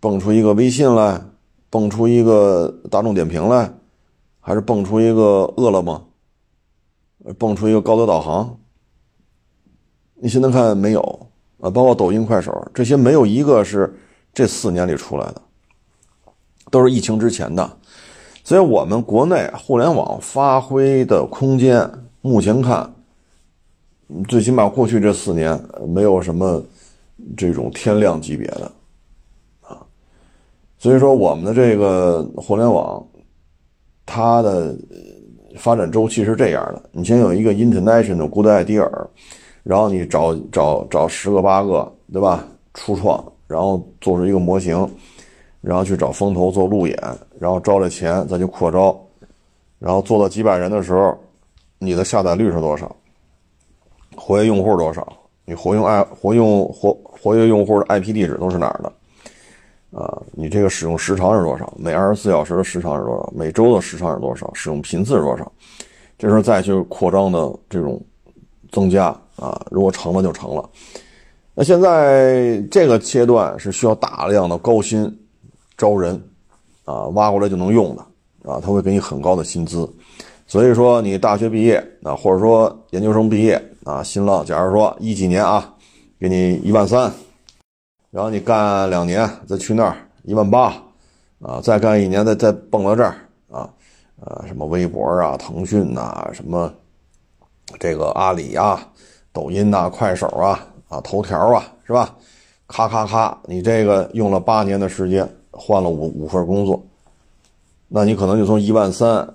[0.00, 1.22] 蹦出一个微信来，
[1.70, 3.72] 蹦出一个大众点评来，
[4.40, 6.04] 还是蹦出一个饿了么，
[7.38, 8.58] 蹦出一个高德导航？
[10.14, 11.00] 你现在看没有
[11.60, 11.70] 啊？
[11.70, 13.92] 包括抖音、快手这些，没有一个是
[14.32, 15.42] 这四年里出来的，
[16.70, 17.76] 都是疫情之前的。
[18.44, 21.90] 所以，我们国内互联网发挥的空间，
[22.20, 22.94] 目前看，
[24.28, 26.62] 最起码过去这四年没有什么。
[27.36, 28.72] 这种天量级别的，
[29.62, 29.84] 啊，
[30.78, 33.04] 所以说我们的这个互联网，
[34.06, 34.72] 它的
[35.58, 38.88] 发展周期是这样的：你先有一个 international good idea，
[39.62, 42.46] 然后你找找找十个八个，对吧？
[42.74, 44.88] 初创，然后做出一个模型，
[45.60, 46.96] 然后去找风投做路演，
[47.38, 48.98] 然后招了钱再去扩招，
[49.78, 51.18] 然后做到几百人的时候，
[51.78, 52.94] 你的下载率是多少？
[54.16, 55.06] 活跃用户多少？
[55.44, 58.92] 你活用爱活用活活跃用户的 IP 地址都是哪儿的？
[59.92, 61.72] 啊，你这个使用时长是多少？
[61.76, 63.32] 每二十四小时的时长是多少？
[63.34, 64.50] 每周的时长是多少？
[64.54, 65.50] 使用频次是多少？
[66.18, 68.00] 这时候再去扩张的这种
[68.70, 70.68] 增加啊，如果成了就成了。
[71.54, 75.12] 那现在这个阶段是需要大量的高薪
[75.76, 76.20] 招人
[76.84, 78.02] 啊，挖过来就能用的
[78.50, 79.88] 啊，他会给你很高的薪资。
[80.46, 83.62] 所以说，你大学毕业啊，或者说研究生毕业。
[83.84, 85.74] 啊，新浪，假如说一几年啊，
[86.20, 87.10] 给你一万三，
[88.10, 90.72] 然后你干两年再去那儿一万八，
[91.40, 93.14] 啊，再干一年再再蹦到这儿
[93.50, 93.68] 啊，
[94.20, 96.72] 呃，什么微博啊、腾讯呐、什么
[97.78, 98.80] 这个阿里呀、
[99.32, 102.16] 抖音呐、快手啊、啊头条啊，是吧？
[102.66, 106.82] 咔咔咔，你这个用了八年的时间，换了五五份工作，
[107.88, 109.26] 那你可能就从一万三，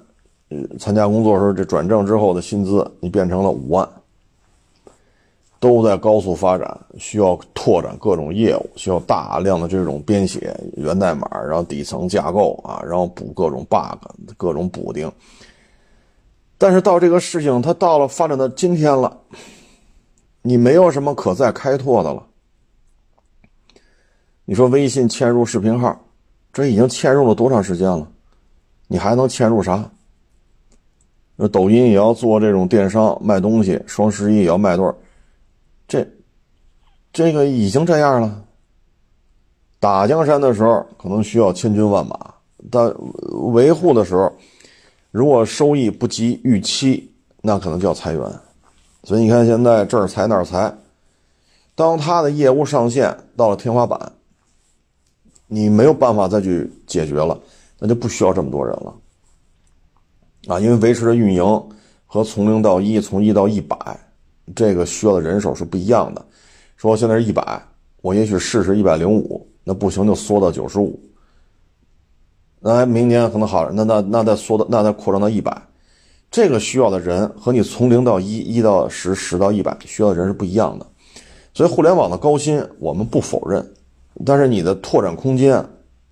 [0.79, 3.87] 参加工作时候这转正之后的薪资，你变成了五万。
[5.63, 13.97] 都在高速发展，需要拓展各种业务，需要大量的这种编写源代码，然后底层架构啊，然后补各种 bug，
[14.35, 15.09] 各种补丁。
[16.57, 19.17] 但是到这个事情，它到了发展到今天了，
[20.41, 22.21] 你没有什么可再开拓的了。
[24.43, 25.97] 你说微信嵌入视频号，
[26.51, 28.05] 这已经嵌入了多长时间了？
[28.87, 29.89] 你还能嵌入啥？
[31.37, 34.93] 那抖音也要做这种电商卖东西，双十一也要卖多少？
[35.87, 36.07] 这，
[37.11, 38.43] 这个已经这样了。
[39.79, 42.33] 打江山的时候可能需要千军万马，
[42.71, 42.93] 但
[43.53, 44.31] 维护的时候，
[45.11, 48.21] 如果收益不及预期，那可能就要裁员。
[49.03, 50.73] 所以你看，现在这儿裁那儿裁。
[51.75, 54.13] 当他的业务上限到了天花板，
[55.47, 57.37] 你没有办法再去解决了，
[57.79, 58.95] 那就不需要这么多人了。
[60.47, 61.69] 啊，因为维持的运营
[62.05, 63.75] 和从零到一，从一到一百。
[64.55, 66.23] 这个需要的人手是不一样的。
[66.75, 67.61] 说现在是一百，
[68.01, 70.99] 我也许试试一百零五，那不行就缩到九十五。
[72.59, 75.61] 那明年可能好，那那那再缩到，那再扩张到一百。
[76.29, 80.85] 这个需要的人和你从零到一，一到十，十到一百需要的人是不一样的。
[81.53, 83.65] 所以互联网的高薪我们不否认，
[84.25, 85.63] 但是你的拓展空间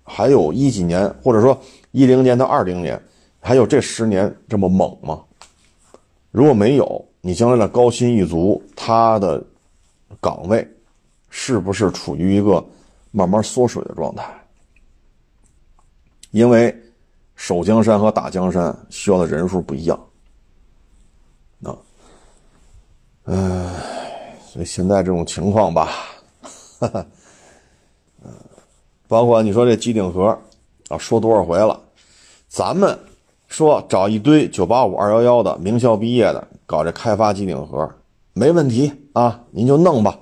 [0.02, 1.58] 还有一几年，或者说
[1.90, 2.98] 一零年到二零年，
[3.40, 5.20] 还有这十年这么猛吗？
[6.30, 7.04] 如果没有。
[7.24, 9.42] 你将来的高薪一族，他的
[10.20, 10.66] 岗位
[11.30, 12.62] 是不是处于一个
[13.12, 14.28] 慢慢缩水的状态？
[16.32, 16.76] 因为
[17.36, 19.96] 守江山和打江山需要的人数不一样。
[21.62, 21.78] 啊，
[23.26, 23.70] 嗯，
[24.44, 25.92] 所以现在这种情况吧，
[26.80, 27.06] 哈哈，
[28.24, 28.32] 嗯，
[29.06, 30.36] 包括你说这机顶盒
[30.88, 31.80] 啊，说多少回了，
[32.48, 32.98] 咱们
[33.46, 36.48] 说找一堆九八五、二幺幺的名校毕业的。
[36.72, 37.96] 搞这开发机顶盒
[38.32, 40.20] 没问题啊，您就弄吧。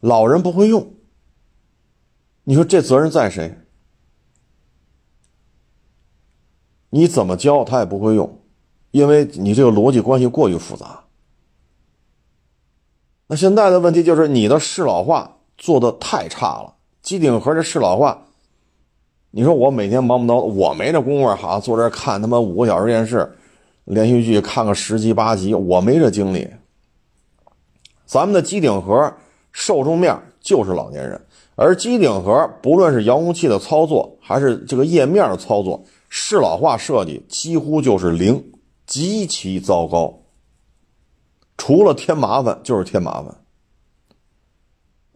[0.00, 0.94] 老人不会用，
[2.44, 3.58] 你说这责任在谁？
[6.88, 8.40] 你怎么教他也不会用，
[8.90, 11.04] 因为你这个逻辑关系过于复杂。
[13.26, 16.76] 那现在的问题就是你的适老化做的太差了。
[17.02, 18.28] 机顶盒这适老化，
[19.32, 23.36] 你说我每天忙不叨，我没这功夫好，坐这看他妈五个小时电视。
[23.84, 26.48] 连续剧看个十集八集，我没这精力。
[28.06, 29.12] 咱们的机顶盒
[29.52, 31.20] 受众面就是老年人，
[31.54, 38.52] 而机顶盒不论是遥控器的操作，还是这个页面的操作，适老化设计几乎就是零，
[38.86, 40.20] 极其糟糕。
[41.56, 43.36] 除了添麻烦就是添麻烦。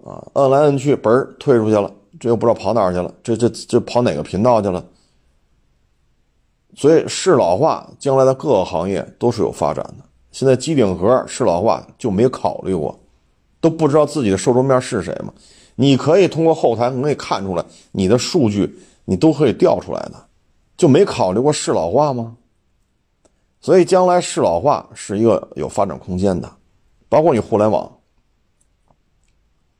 [0.04, 4.84] 啊，摁来摁去，嘣退出去了，这又不知道跑哪去了，这这这跑哪个频道去了？
[6.76, 10.04] 所以适老化将来的各个行业都是有发展的。
[10.30, 12.96] 现在机顶盒适老化就没考虑过，
[13.60, 15.32] 都不知道自己的受众面是谁吗？
[15.74, 20.26] 你可以通过后台可以看出来，你的数据你都可以调出来的，
[20.76, 22.36] 就没考虑过适老化吗？
[23.60, 26.50] 所以将来适老化是一个有发展空间的，
[27.08, 27.90] 包括你互联网，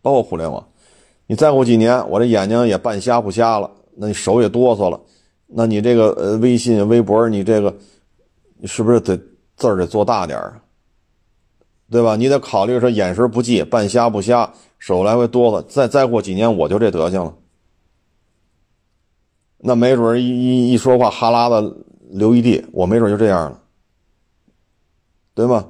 [0.00, 0.66] 包括互联网，
[1.26, 4.98] 你再过几年，我这眼睛也半瞎不瞎了，那你手也哆嗦了，
[5.46, 7.74] 那你这个呃微信、微博，你这个
[8.64, 9.16] 是不是得
[9.56, 10.60] 字儿得做大点儿？
[11.88, 12.16] 对吧？
[12.16, 15.64] 你得考虑说眼神不济，半瞎不瞎，手来回哆嗦。
[15.68, 17.32] 再再过几年，我就这德行了。
[19.58, 23.62] 那没准一一一说话哈喇子流一地，我没准就这样了，
[25.32, 25.68] 对吗？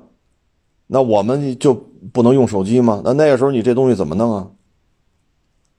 [0.87, 1.75] 那我们就
[2.13, 3.03] 不能用手机吗？
[3.05, 4.51] 那那个时候你这东西怎么弄啊？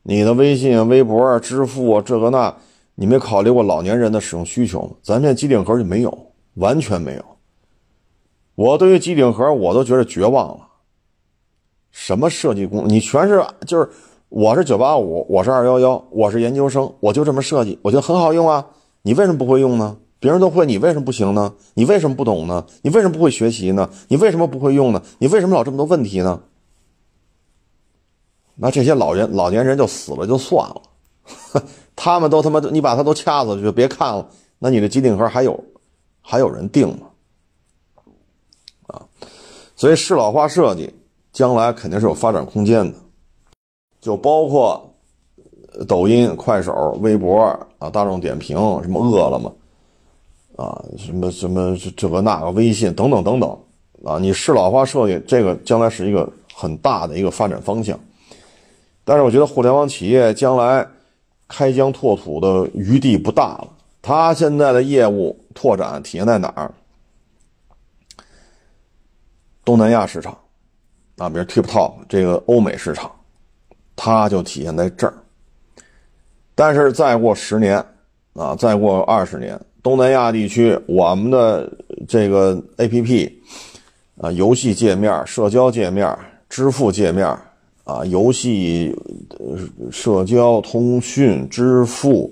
[0.04, 2.56] 你的微信、微博啊、支付啊，这个那，
[3.00, 4.96] 你没考虑过老年人的使用需求吗？
[5.04, 7.24] 咱这机顶盒就没有，完全没有。
[8.56, 10.68] 我对于机顶盒，我都觉得绝望了。
[11.92, 13.88] 什么设计工，你全是就是
[14.30, 18.66] 我是九八五，我是二幺幺，我是研究生，我就这么设计，我觉得很好用啊。
[19.04, 19.96] 你为什么不会用呢？
[20.20, 21.54] 别人都会，你为什么不行呢？
[21.76, 22.66] 你为什么不懂呢？
[22.82, 23.88] 你为什么不会学习呢？
[24.08, 25.04] 你为什么不会用呢？
[25.20, 26.42] 你为什么老这么多问题呢？
[28.56, 30.82] 那这些老人老年人就死了就算了，
[31.98, 34.26] 他们都他妈你把他都掐死就别看了。
[34.58, 35.62] 那你的机顶盒还有
[36.22, 37.08] 还有人订吗？
[38.88, 39.04] 啊
[39.76, 40.92] 所以适老化设计
[41.34, 42.98] 将来肯定是有发展空间的，
[44.00, 44.92] 就包括
[45.88, 47.44] 抖音、快手、微博
[47.78, 49.56] 啊、大众点评、什么饿了么
[50.56, 53.50] 啊、什么什么这个那个微信等等等等
[54.04, 58.00] 啊，你适老化设计这个将来是一个很大的一个发展方向。
[59.04, 60.88] 但是我觉得互联网企业将来
[61.48, 63.68] 开疆拓土的余地不大了，
[64.02, 66.72] 它现在的业务拓展体现在哪儿？
[69.64, 70.38] 东南亚市场，
[71.18, 73.12] 啊，比如 TikTok 这个欧美市场，
[73.96, 75.14] 它就体现在这儿。
[76.56, 77.86] 但是再过十年，
[78.34, 81.72] 啊，再过二十年，东南亚地区我们的
[82.08, 83.34] 这个 APP，
[84.22, 86.18] 啊，游戏界面、社交界面、
[86.50, 87.38] 支付界面，
[87.88, 88.94] 啊，游戏、
[89.90, 92.30] 社交、通讯、支付，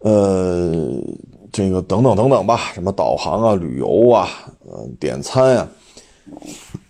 [0.00, 1.00] 呃，
[1.50, 4.28] 这个等等等等吧，什么导航啊、旅游啊、
[4.66, 5.66] 呃，点餐啊。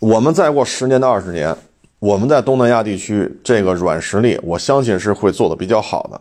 [0.01, 1.57] 我们再过十年到二十年，
[2.01, 6.21] 我们在东南亚地区这个软实力，我相信是会做的比较好的。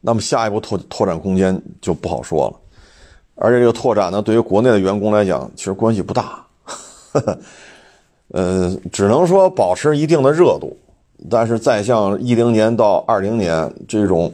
[0.00, 2.56] 那么下一步拓拓展空间就不好说了，
[3.34, 6.46] 而且这个拓展呢，对于国内的员工来讲，其实关系不大。
[8.28, 10.76] 呃，只能说保持一定的热度，
[11.30, 14.32] 但是再像一零年到二零年这种，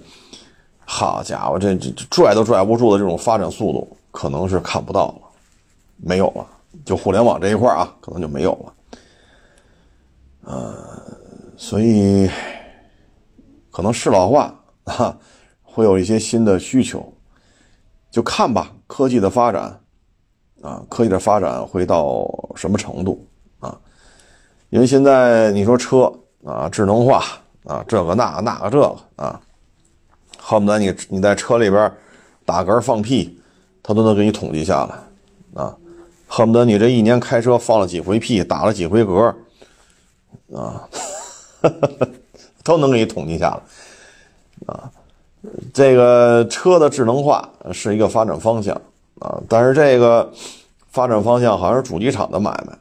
[0.84, 5.14] 好家伙，这这拽都拽不住的这种发展速度，可能是看不到了，
[5.96, 6.46] 没有了。
[6.84, 8.74] 就互联网这一块啊，可能就没有了，
[10.42, 10.74] 呃，
[11.56, 12.28] 所以
[13.70, 15.16] 可能适老化啊，
[15.62, 17.12] 会有一些新的需求，
[18.10, 19.80] 就看吧，科技的发展
[20.62, 23.24] 啊，科技的发展会到什么程度？
[24.74, 26.12] 因为现在你说车
[26.44, 27.24] 啊，智能化
[27.64, 29.40] 啊，这个那个那个这个啊，
[30.36, 31.92] 恨不得你你在车里边
[32.44, 33.38] 打嗝放屁，
[33.84, 35.76] 他都能给你统计下来啊。
[36.26, 39.32] 恨不得你这一年开车放了几回屁，打了几回嗝，
[40.52, 40.88] 啊，
[42.64, 44.90] 都能给你统计下来，啊，
[45.72, 48.74] 这个车的智能化是一个发展方向
[49.20, 50.28] 啊，但是这个
[50.90, 52.76] 发展方向好像是主机厂的买卖，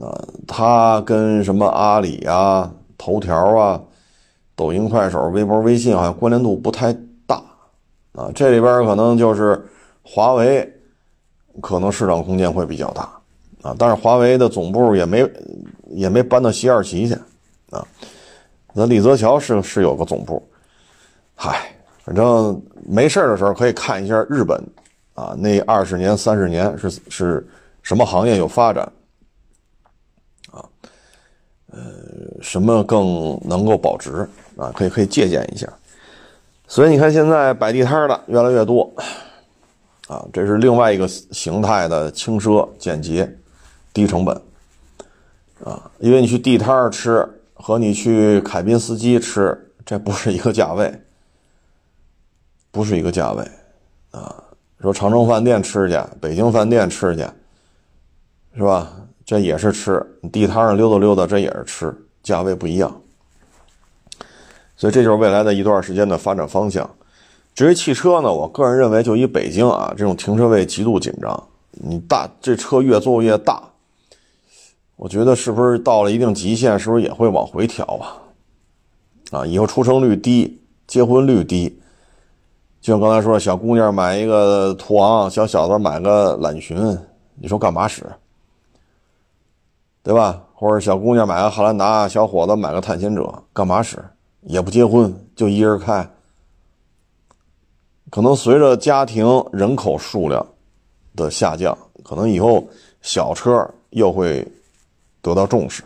[0.00, 3.80] 啊，它跟什么阿里啊、头条啊、
[4.54, 6.92] 抖音、快手、微博、微信好像关联度不太
[7.26, 7.42] 大，
[8.12, 9.60] 啊，这里边可能就是
[10.02, 10.68] 华为。
[11.60, 13.02] 可能市场空间会比较大，
[13.60, 15.30] 啊，但是华为的总部也没
[15.90, 17.12] 也没搬到西二旗去，
[17.68, 17.86] 啊，
[18.72, 20.42] 那李泽桥是是有个总部，
[21.34, 21.70] 嗨，
[22.02, 24.58] 反正没事的时候可以看一下日本，
[25.12, 27.46] 啊，那二十年三十年是是
[27.82, 28.90] 什么行业有发展，
[31.72, 31.80] 呃，
[32.40, 34.70] 什么更能够保值啊？
[34.74, 35.66] 可以可以借鉴一下，
[36.68, 38.92] 所以你看现在摆地摊的越来越多。
[40.08, 43.34] 啊，这是另外一个形态的轻奢、简洁、
[43.94, 44.38] 低成本，
[45.64, 50.92] 啊，因为你去地摊吃和你去凯宾斯基吃，这不是一个价位，
[52.70, 53.48] 不是一个价位，
[54.10, 54.42] 啊，
[54.80, 57.22] 说长城饭店吃去，北京饭店吃去，
[58.54, 58.92] 是吧？
[59.32, 63.00] 这也是吃，地摊上溜达溜达，这也是吃，价位不一样，
[64.76, 66.90] 所以这就是未来的一段时间的发展方向。
[67.54, 73.62] 至于汽车呢，我个人认为，就以北京啊这种停车位极度紧张，你大这车越做越大，
[74.96, 78.20] 我觉得是不是到了一定极限，是不是也会往回调啊？
[79.30, 81.80] 啊，以后出生率低，结婚率低，
[82.82, 86.76] 就像刚才说的，小姑娘买一个途昂，小小子买个揽巡，
[87.40, 88.04] 你说干嘛使？
[90.02, 90.42] 对吧？
[90.54, 93.98] 或者小姑娘买个汉兰达，小伙子买个探险者，干嘛使？
[94.42, 96.08] 也不结婚，就一人开。
[98.10, 100.44] 可能随着家庭人口数量
[101.16, 102.68] 的下降，可能以后
[103.00, 104.46] 小车又会
[105.20, 105.82] 得到重视。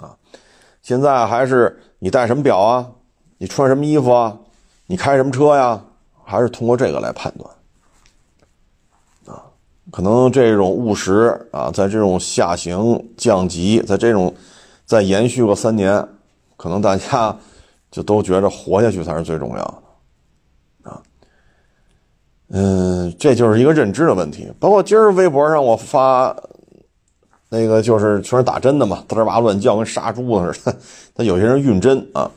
[0.00, 0.16] 啊，
[0.82, 2.90] 现在还是你戴什么表啊？
[3.38, 4.36] 你穿什么衣服啊？
[4.86, 5.82] 你开什么车呀？
[6.24, 7.50] 还是通过这个来判断。
[9.90, 14.32] 可能这种务实啊，在这种下行降级，在这种
[14.86, 16.06] 再延续个三年。
[16.56, 17.34] 可能大家
[17.90, 19.82] 就都觉着活下去才是最重要
[20.84, 21.00] 的，啊，
[22.50, 24.52] 嗯，这就是一个认知的问题。
[24.60, 26.36] 包括今儿微博上我发
[27.48, 30.76] 那个，就是全是打针的嘛，嘚哇乱叫，跟杀猪似的。
[31.16, 32.30] 他有些人运针啊，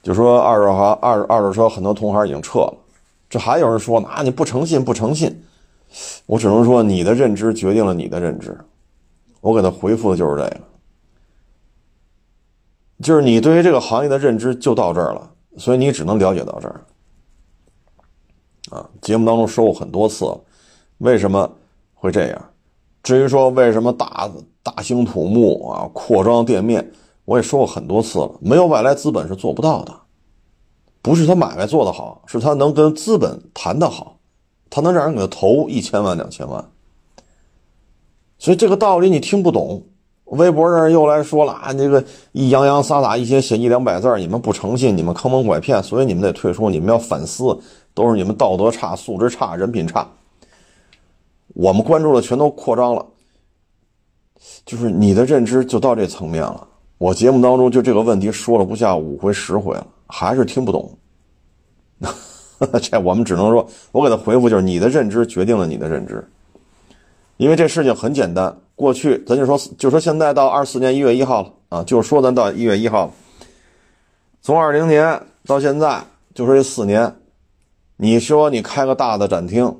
[0.00, 2.74] 就说二手行二二手车很多同行已经撤了。
[3.28, 5.44] 这还有人说呢，啊，你不诚信，不诚信。
[6.26, 8.58] 我只能说，你的认知决定了你的认知。
[9.40, 10.60] 我给他回复的就是这个。
[13.02, 16.84] 就是你对于这个行业的认知就到这儿了，所以你只能了解到这儿。
[18.70, 20.40] 啊，节目当中说过很多次了，
[20.98, 21.50] 为什么
[21.92, 22.50] 会这样？
[23.02, 24.30] 至于说为什么大
[24.62, 26.90] 大兴土木啊，扩张店面，
[27.26, 29.94] 我也说过很多次了，没有外来资本是做不到的。
[31.02, 34.18] 不是他买卖做得好，是他能跟资本谈得好，
[34.74, 36.68] 他能让人给他投一千万两千万。
[38.38, 39.80] 所以这个道理你听不懂。
[40.24, 42.02] 微博上又来说了啊，这个
[42.32, 47.56] 一洋洋洒洒一些写一两百字你们不诚信，你们坑蒙拐骗，所以你们得退出，你们要反思，
[47.94, 50.10] 都是你们道德差、素质差、人品差。
[51.54, 53.06] 我们关注的全都扩张了，
[54.66, 56.66] 就是你的认知就到这层面了。
[56.98, 60.98] 我节目当中就这个问题说了不下五回十回了，还是听不懂。
[62.80, 66.26] 这我们只能说，我给他回复就是你的认知决定了你的认知，
[67.36, 68.56] 因为这事情很简单。
[68.76, 73.12] 过去咱就说，就说现在到二四年一月一号了啊，就说咱到一月一号，
[74.42, 76.02] 从二零年到现在，
[76.34, 77.14] 就说这四年，
[77.96, 79.72] 你说你开个大的展厅，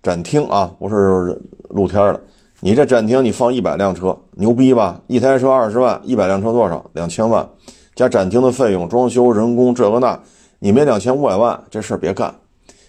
[0.00, 2.20] 展厅啊，不是露天的，
[2.60, 5.00] 你这展厅你放一百辆车，牛逼吧？
[5.08, 6.88] 一台车二十万，一百辆车多少？
[6.92, 7.48] 两千万，
[7.96, 10.20] 加展厅的费用、装修、人工这个那，
[10.58, 12.34] 你没两千五百万，这事儿别干。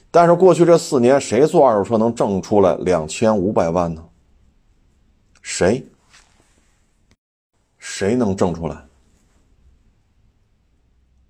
[0.10, 4.04] 但是过去这四年，谁做二手车能挣出来两千五百万呢？
[5.42, 5.86] 谁？
[7.78, 8.76] 谁能挣出来？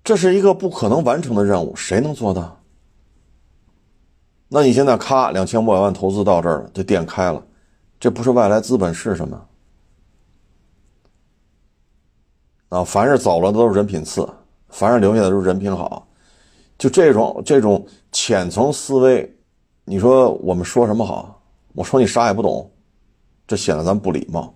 [0.02, 2.58] 这是一个不可能完成的任务，谁能做到？
[4.48, 7.44] 那你现在咔两千五百万投资到这儿了，这店开了，
[8.00, 9.46] 这不是外来资本是什么？
[12.70, 14.26] 啊，凡是走了的都是人品次，
[14.70, 16.07] 凡是留下的都是人品好，
[16.78, 19.30] 就这种这种浅层思维，
[19.84, 21.38] 你说我们说什么好？
[21.74, 22.70] 我说你啥也不懂。
[23.46, 24.54] 这显得咱不礼貌，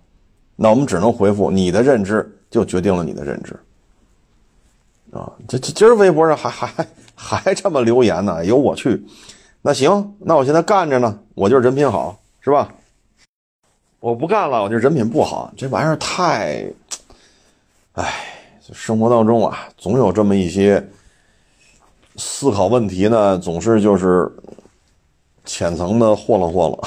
[0.55, 3.59] 那我们只能回复你的认知就决定了你的认知，
[5.11, 9.03] 啊，这这今儿微博上还还还这么留言呢，有我去，
[9.63, 12.71] 那行，那我现在干着呢，我就是人品好，是吧？
[13.99, 16.71] 我不干了，我就人品不好，这玩意儿太，
[17.93, 18.13] 哎，
[18.71, 20.87] 生活当中啊，总有这么一些
[22.15, 24.31] 思考问题呢，总是就是
[25.45, 26.77] 浅层的霍楞霍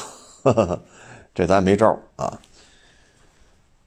[0.44, 0.78] 楞。
[1.34, 2.32] 这咱没招啊，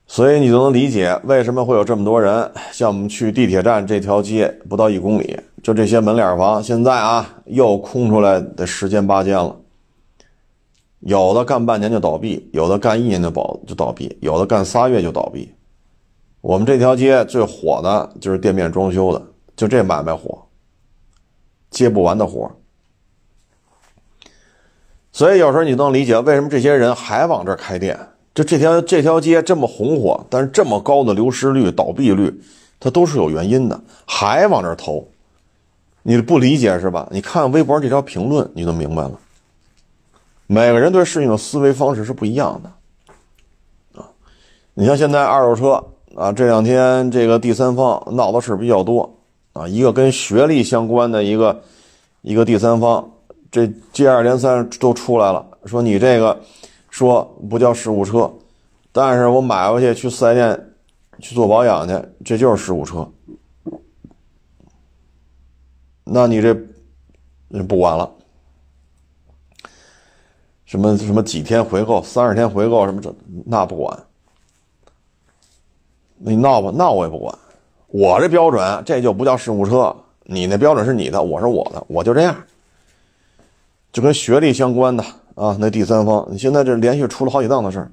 [0.05, 2.51] 所以你就能理解为什么会有这么多人。
[2.71, 9.55] 像我们去地铁站这条街不到一公里，就这些门脸房，现在啊又空出来的十间八间了。
[10.99, 15.51] 有的干半年就倒闭，有的干一年就保就倒闭，有的干仨月就倒闭。
[16.41, 19.25] 我们这条街最火的就是店面装修的，
[19.55, 20.39] 就这买卖火，
[21.69, 22.51] 接不完的活。
[25.11, 27.99] 所以有时候你能理解为什么这些人还往这儿开店？
[28.35, 32.41] 就这条这条街这么红火，但是这么高的流失率、倒闭率，
[32.79, 35.05] 它都是有原因的，还往这儿投，
[36.03, 37.07] 你不理解是吧？
[37.11, 39.11] 你看微博这条评论，你就明白了。
[40.47, 44.07] 每个人对事情的思维方式是不一样的啊。
[44.73, 45.83] 你像现在二手车
[46.15, 49.18] 啊，这两天这个第三方闹的事比较多
[49.59, 51.61] 啊，一个跟学历相关的一个
[52.21, 53.11] 一个第三方。
[53.51, 56.39] 这接二连三都出来了，说你这个
[56.91, 58.31] 说不叫事故车，
[58.91, 60.73] 但是我买回去去四 S 店
[61.19, 63.11] 去做保养去，这就是事故车。
[66.03, 66.53] 那你这
[67.67, 68.11] 不管了，
[70.65, 73.11] 什么什么几天回购、三十天回购什么这
[73.47, 73.99] 那不管
[76.19, 77.35] 你闹吧，闹我也不管。
[77.91, 79.95] 我这标准，这就不叫事故车。
[80.23, 82.35] 你那标准是你的，我是我的，我就这样。
[83.91, 87.91] 就跟学历相关的啊，那第三方，你现在这连续出了好几档的事儿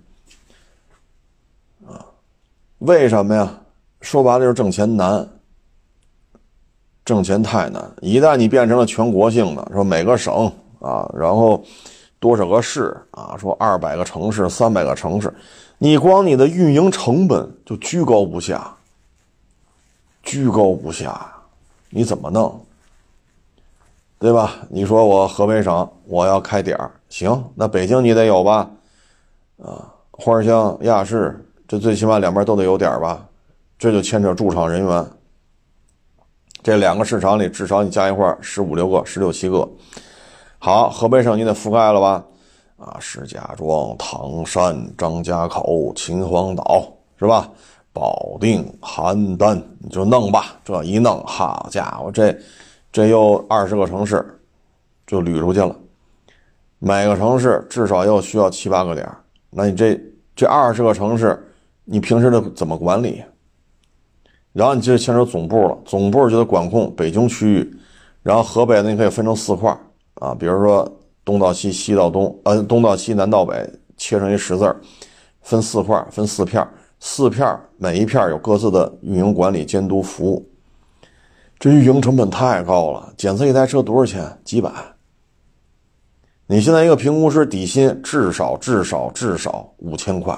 [1.89, 2.05] 啊？
[2.81, 3.51] 为什么呀？
[4.03, 5.27] 说白了就是挣钱难，
[7.03, 7.91] 挣钱太难。
[8.03, 11.65] 一旦你变成了全国性的，说每个省啊，然后
[12.21, 15.33] 多少个市啊，说二百个城市、三百个城市，
[15.79, 18.76] 你光你的运营成本就居高不下，
[20.27, 21.33] 居高不下，
[21.89, 22.61] 你怎么弄？
[24.19, 24.57] 对吧？
[24.69, 28.69] 你说我河北省我要开点儿，行，那北京你得有吧？
[29.63, 33.25] 啊，花乡、亚市，这最起码两边都得有点吧？
[33.79, 35.07] 这就牵扯驻场人员。
[36.63, 39.69] 这两个市场里至少你加一块十五六个、十六七个。
[40.59, 42.25] 好，河北省你得覆盖了吧？
[42.79, 47.49] 啊，石家庄、唐山、张家口、秦皇岛，是吧？
[47.97, 50.61] 保定、邯郸，你就弄吧。
[50.63, 52.37] 这一弄，好家伙，这。
[52.93, 54.25] 这又二十个城市，
[55.07, 55.75] 就捋出去了。
[56.79, 59.07] 每个城市至少又需要七八个点
[59.51, 60.01] 那你这
[60.35, 61.39] 这二十个城市，
[61.85, 63.23] 你平时的怎么管理？
[64.55, 67.79] 然后你就牵扯总部了，总部就得管控北京区域，
[68.23, 69.71] 然后河北呢，你可以分成四块
[70.15, 70.91] 啊，比如说
[71.23, 74.75] 东到西，西到东，呃，东到西，南到北，切成一十字
[75.43, 76.67] 分四块，分四片
[77.09, 80.45] 四片每一片有各自的运营管理、监督、服务。
[81.57, 84.37] 这运营成本太高了，检测一台车多少钱？
[84.45, 84.73] 几百。
[86.49, 90.37] 你现在一个评估师底薪至少至少至少五千块，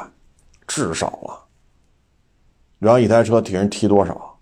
[0.66, 1.46] 至少了。
[2.78, 4.38] 然后一台车替人提多少？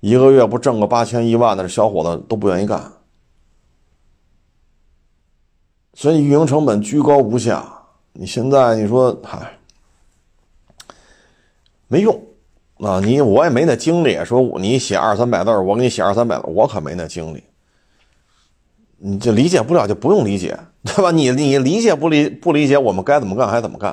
[0.00, 2.90] 一个月不挣个八千一万的，这小伙子都不愿意干。
[5.92, 7.70] 所以运营成本居高不下。
[8.14, 9.58] 你现在你说，嗨，
[11.88, 12.20] 没用。
[12.78, 17.42] 啊，你我也没那精力，说你写二三百字我给你写二三百字我可没那精力。
[18.98, 21.10] 你就理解不了就不用理解，对吧？
[21.10, 23.92] 你你理解不理不理解，我们该怎么干还怎么干。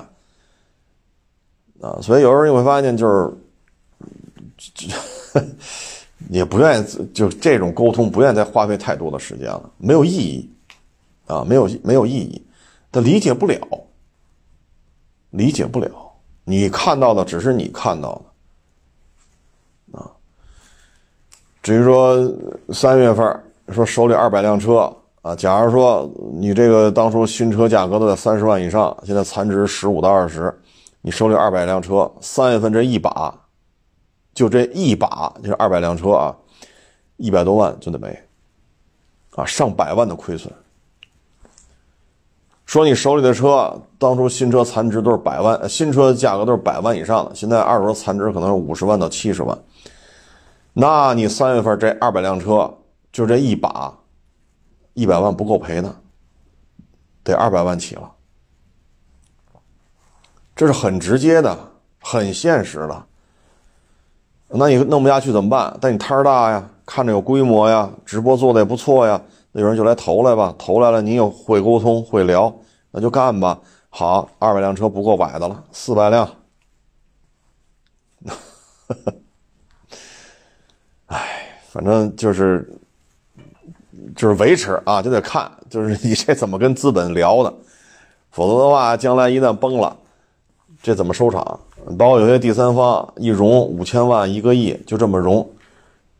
[1.81, 3.31] 啊，所以有时候你会发现，就是
[6.29, 10.49] 也不愿意就这种沟通，不愿意再花费太多的时间了，没有意义
[11.27, 12.45] 啊，没有没有意义，
[12.91, 13.59] 他理解不了，
[15.31, 16.10] 理解不了，
[16.43, 18.13] 你看到的只是你看到
[19.91, 19.99] 的。
[19.99, 20.11] 啊
[21.61, 22.17] 至于说
[22.69, 30.51] 三月份说手里二百辆车啊，假如说你这个当初新车价格都在三十万以上，现在残值十五到二十，
[31.01, 33.31] 你手里二百辆车，三月份这一把，
[34.33, 36.35] 就这一把就是二百辆车啊，
[37.17, 38.19] 一百多万就得没，
[39.35, 40.51] 啊，上百万的亏损。
[42.71, 49.59] 说你手里的车当初新车残值都是百万，新车的价格都是百万以上的，现在二手车残值可能是五十万到七十万。
[50.71, 52.73] 那你三月份这二百辆车，
[53.11, 53.93] 就这一把，
[54.93, 55.93] 一百万不够赔的，
[57.25, 58.09] 得二百万起了。
[60.55, 61.57] 这是很直接的，
[61.99, 63.03] 很现实的。
[64.47, 65.77] 那你弄不下去怎么办？
[65.81, 69.21] 但你摊儿大呀，看着有规模呀，直播做的也不错呀，
[69.51, 70.53] 那有人就来投来吧。
[70.57, 72.53] 投来了，你又会沟通会聊，
[72.91, 73.59] 那就干吧。
[73.89, 76.29] 好，二百辆车不够摆的了，四百辆。
[81.07, 82.69] 哎反正就是，
[84.15, 87.53] 就是维持啊，就得看，就是你这怎么跟资本聊的，
[88.29, 89.95] 否则的话，将来一旦崩了，
[90.81, 91.59] 这怎么收场？
[91.97, 95.49] 包括有些第三方一融五千万、一个亿，就这么融，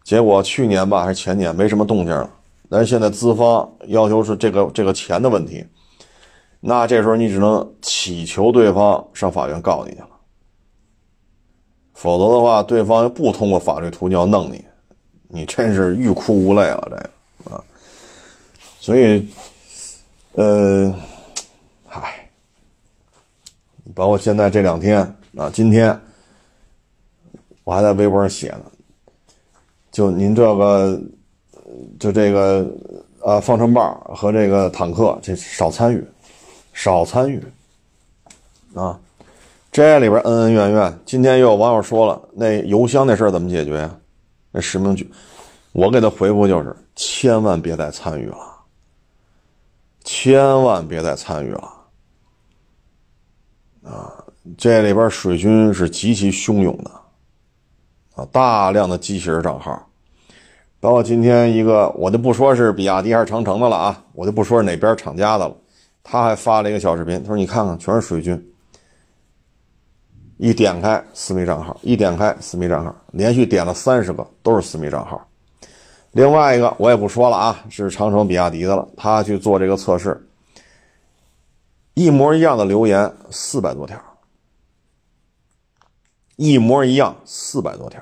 [0.04, 2.30] 结果去年吧还是前年没什么动静了，
[2.72, 5.66] 但是现在资方要求是这个这个钱的问题，
[6.62, 10.08] 那这时候你只能祈求对方上法院告你去了，
[11.94, 14.64] 否则的话，对方不通过法律途径要弄你。
[15.28, 16.96] 你真是欲哭无泪了，这
[17.50, 17.64] 个啊，
[18.80, 19.28] 所以，
[20.34, 20.94] 呃，
[21.88, 22.30] 嗨，
[23.94, 25.00] 包括现在这两天
[25.36, 26.00] 啊，今天
[27.66, 28.64] 我还在微博上写呢，
[29.92, 31.02] 就您这个，
[32.00, 32.66] 就这个
[33.24, 36.04] 啊，方程豹和这个坦克，这少参与，
[36.74, 37.44] 少参与
[38.74, 39.00] 啊，
[39.72, 41.00] 这里边恩恩怨怨。
[41.06, 43.96] 今天又有网友说了，那邮箱那事儿怎么解决呀？
[44.52, 45.10] 那实名举，
[45.72, 48.38] 我给他回复就是：千万别再参与了，
[50.04, 51.74] 千万别再参与了。
[53.84, 54.14] 啊，
[54.58, 56.92] 这里边水军是极其汹涌的，
[58.16, 59.90] 啊，大量的机器人账号，
[60.82, 65.56] 包括今天一个，我就不说是比亚迪还是长城的了啊，我就不说是哪边厂家的了，
[66.02, 68.54] 他还发了一个小视频，他说：“你看看，全是水军，
[70.38, 75.24] 一点开私密账号，一点开私密账号，连续点了三十个都是私密账号。
[76.14, 80.20] 另外一个我也不说了啊，是长城比亚迪的了，他去做这个测试，
[81.94, 84.02] 一模一样的留言四百多条，
[86.38, 88.02] 一模一样四百多条。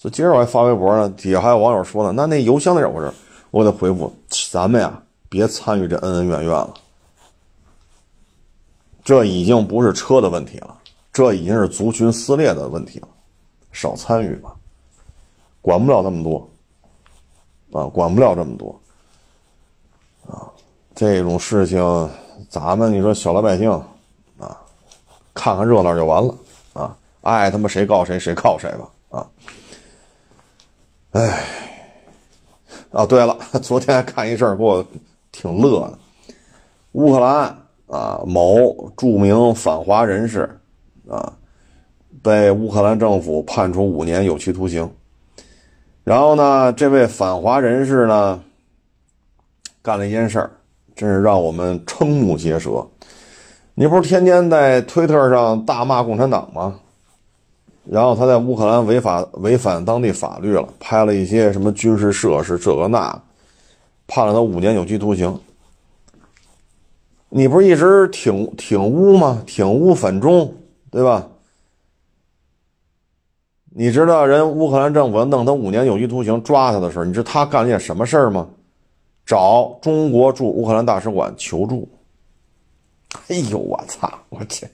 [0.00, 3.12] 所以今儿我还发微博呢，底下还有网友说呢，那那邮箱那我这
[3.50, 4.14] 我得回复，
[4.52, 6.72] 咱们呀别参与这恩恩怨怨了，
[9.02, 10.78] 这已经不是车的问题了，
[11.12, 13.08] 这已经是族群撕裂的问题了，
[13.72, 14.54] 少参与吧。
[15.60, 16.48] 管不了那么多，
[17.72, 18.80] 啊，管不了这么多，
[20.28, 20.46] 啊，
[20.94, 22.10] 这种事情，
[22.48, 23.68] 咱们你说小老百姓，
[24.38, 24.56] 啊，
[25.34, 26.34] 看看热闹就完了，
[26.72, 29.26] 啊，爱他妈谁告谁谁告谁吧，啊，
[31.12, 31.42] 哎，
[32.90, 34.84] 啊，对了，昨天还看一事儿，给我
[35.32, 35.98] 挺乐的，
[36.92, 37.56] 乌克兰
[37.86, 40.60] 啊，某著名反华人士，
[41.08, 41.32] 啊，
[42.22, 44.88] 被乌克兰政府判处五年有期徒刑。
[46.04, 48.42] 然后呢，这位反华人士呢，
[49.80, 50.50] 干了一件事儿，
[50.94, 52.86] 真是让我们瞠目结舌。
[53.74, 56.78] 你不是天天在推特上大骂共产党吗？
[57.90, 63.22] 然后他在乌克兰违法违反当地法律了，拍了一些什么军事设施，这个那，
[64.06, 65.40] 判了他五年有期徒刑。
[67.30, 69.42] 你不是一直挺挺乌吗？
[69.46, 70.54] 挺乌反中，
[70.90, 71.26] 对吧？
[73.70, 78.48] 你知道人乌克兰政府弄他五年有期徒刑抓他的时候，你知道他干了件什么事儿吗？
[79.24, 81.88] 找中国驻乌克兰大使馆求助。
[83.28, 84.10] 哎呦我操！
[84.30, 84.66] 我去，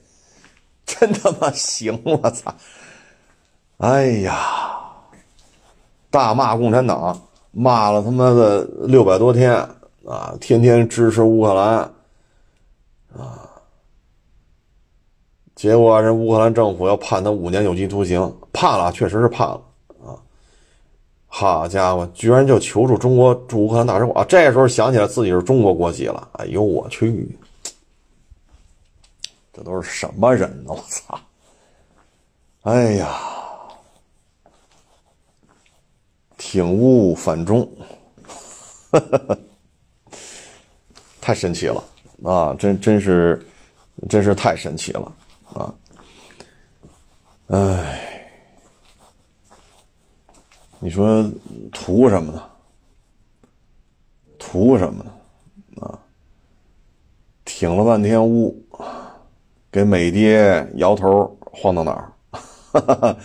[0.85, 2.01] 真他妈行！
[2.03, 2.53] 我操！
[3.77, 4.89] 哎呀，
[6.09, 7.21] 大骂共产党，
[7.51, 9.53] 骂了他妈的六百多天
[10.05, 10.33] 啊！
[10.39, 11.79] 天天支持乌克兰
[13.13, 13.49] 啊！
[15.55, 19.61] 结果人乌克兰政府要判他五年有期徒刑，判了，确实是判了
[20.05, 20.15] 啊！
[21.27, 27.37] 好家伙，居然就求助中国驻乌克兰大使馆啊，这时候想起来自己是中国国籍了，哎呦我去，
[29.51, 30.71] 这都是什么人呢？
[30.71, 31.19] 我操！
[32.63, 33.17] 哎呀，
[36.47, 37.67] 挺乌反中，
[41.19, 41.83] 太神奇了
[42.23, 42.53] 啊！
[42.53, 43.43] 真真是，
[44.07, 45.11] 真是太神奇了。
[45.55, 45.73] 啊，
[47.47, 48.29] 哎，
[50.79, 51.29] 你说
[51.73, 52.41] 图什么呢？
[54.37, 55.81] 图什么呢？
[55.81, 55.99] 啊，
[57.43, 58.55] 挺了半天屋，
[59.71, 63.17] 给美爹摇头晃到哪儿？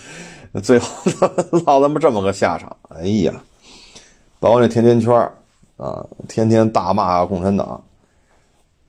[0.62, 0.88] 最后
[1.52, 2.76] 落他妈这么个下场！
[2.88, 3.32] 哎呀，
[4.38, 5.14] 包括那甜甜圈
[5.76, 7.82] 啊，天天大骂共产党，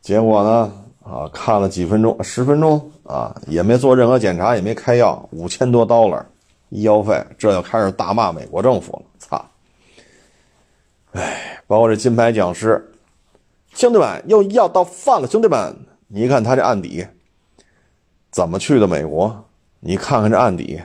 [0.02, 0.74] 结果呢？
[1.04, 6.26] 啊，看了几分钟，十分钟啊，也没做任何检查，也没开药，五千多刀了
[6.70, 9.02] 医药费，这就开始大骂美国政府了。
[9.18, 9.44] 操！
[11.14, 12.92] 哎，包括这金牌讲师，
[13.74, 15.76] 兄弟们又要到饭了，兄弟们，
[16.08, 17.06] 你看他这案底，
[18.30, 19.44] 怎么去的美国？
[19.80, 20.80] 你看看这案底，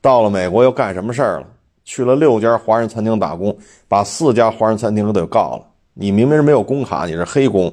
[0.00, 1.46] 到了美国又干什么事儿了？
[1.84, 3.56] 去了六家华人餐厅打工，
[3.88, 5.66] 把四家华人餐厅都给告了。
[5.94, 7.72] 你明明是没有工卡，你是黑工，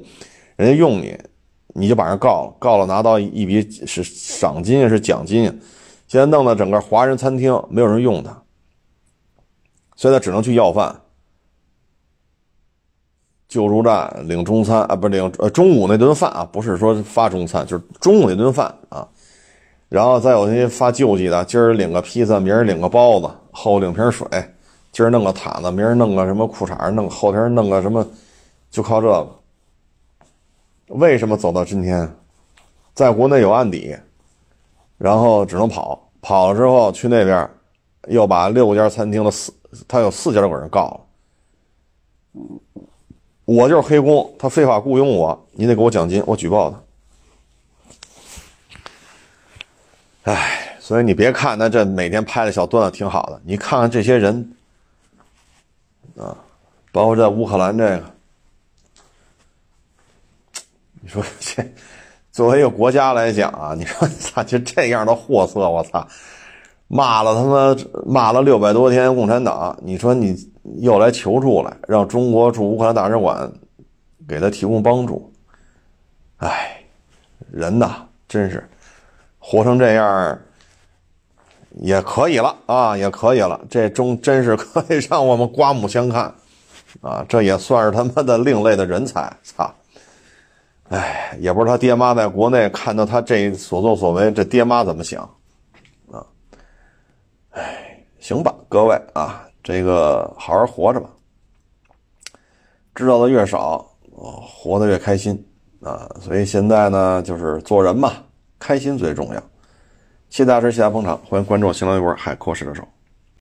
[0.56, 1.18] 人家用你。
[1.80, 5.44] 你就把人告了，告了拿到一笔是赏金是奖金
[6.08, 8.36] 现在弄得整个华人餐厅没有人用他，
[9.96, 11.00] 现在只能去要饭、
[13.48, 19.08] 救助站领中餐啊，不领呃中午那顿饭啊，不是说发中餐，就是中午那顿饭啊。
[19.90, 24.28] 然后再有那些发救济的，今儿领个披萨，明儿领个包子，后领瓶水，
[24.92, 28.06] 今儿弄个毯子，明儿弄个什么裤衩，弄后天弄个什么，
[28.70, 29.28] 就靠这个。
[30.90, 32.10] 为什么走到今天，
[32.94, 33.96] 在国内有案底，
[34.98, 37.50] 然后只能跑，跑了之后去那边，
[38.08, 39.54] 又把六家餐厅的四，
[39.88, 41.00] 他有四家都给人告了。
[43.46, 46.82] 我就是黑工，他非法雇佣我，你得给我奖金，我举报他。
[50.28, 54.56] 哎，所以你别看他这每天拍的小段子挺好的，你看看这些人，
[56.18, 56.36] 啊，
[56.92, 58.04] 包括在乌克兰这个。
[61.00, 61.64] 你说这
[62.30, 66.06] 作为一个国家来讲啊，你说操，就这样的货色，我操，
[66.90, 67.76] 骂了他妈
[68.06, 70.36] 骂了六百多天共产党，你说你
[70.82, 73.50] 又来求助来，让中国驻乌克兰大使馆
[74.28, 75.32] 给他提供帮助，
[76.40, 76.84] 哎，
[77.50, 78.70] 人呐，真是
[79.50, 80.38] 活成这样
[81.80, 86.24] 也可以了啊，也可以了，这中真是可以让我们刮目相看
[87.00, 89.74] 啊，这也算是他妈的另类的人才，操！
[90.90, 95.24] 哎，也不知道他爹妈在国内看到他这所作所为，这爹妈怎么想
[96.12, 96.20] 啊？
[97.52, 101.10] 哎，行吧，各位啊，这个好好活着吧，
[102.94, 105.42] 知道的越少，活得越开心
[105.82, 106.06] 啊。
[106.20, 108.12] 所以现在呢，就是做人嘛，
[108.60, 109.40] 开心最重要。
[110.30, 112.88] 谢谢大家支持，谢谢大家捧场，欢迎关注新浪微博“海阔试车手”。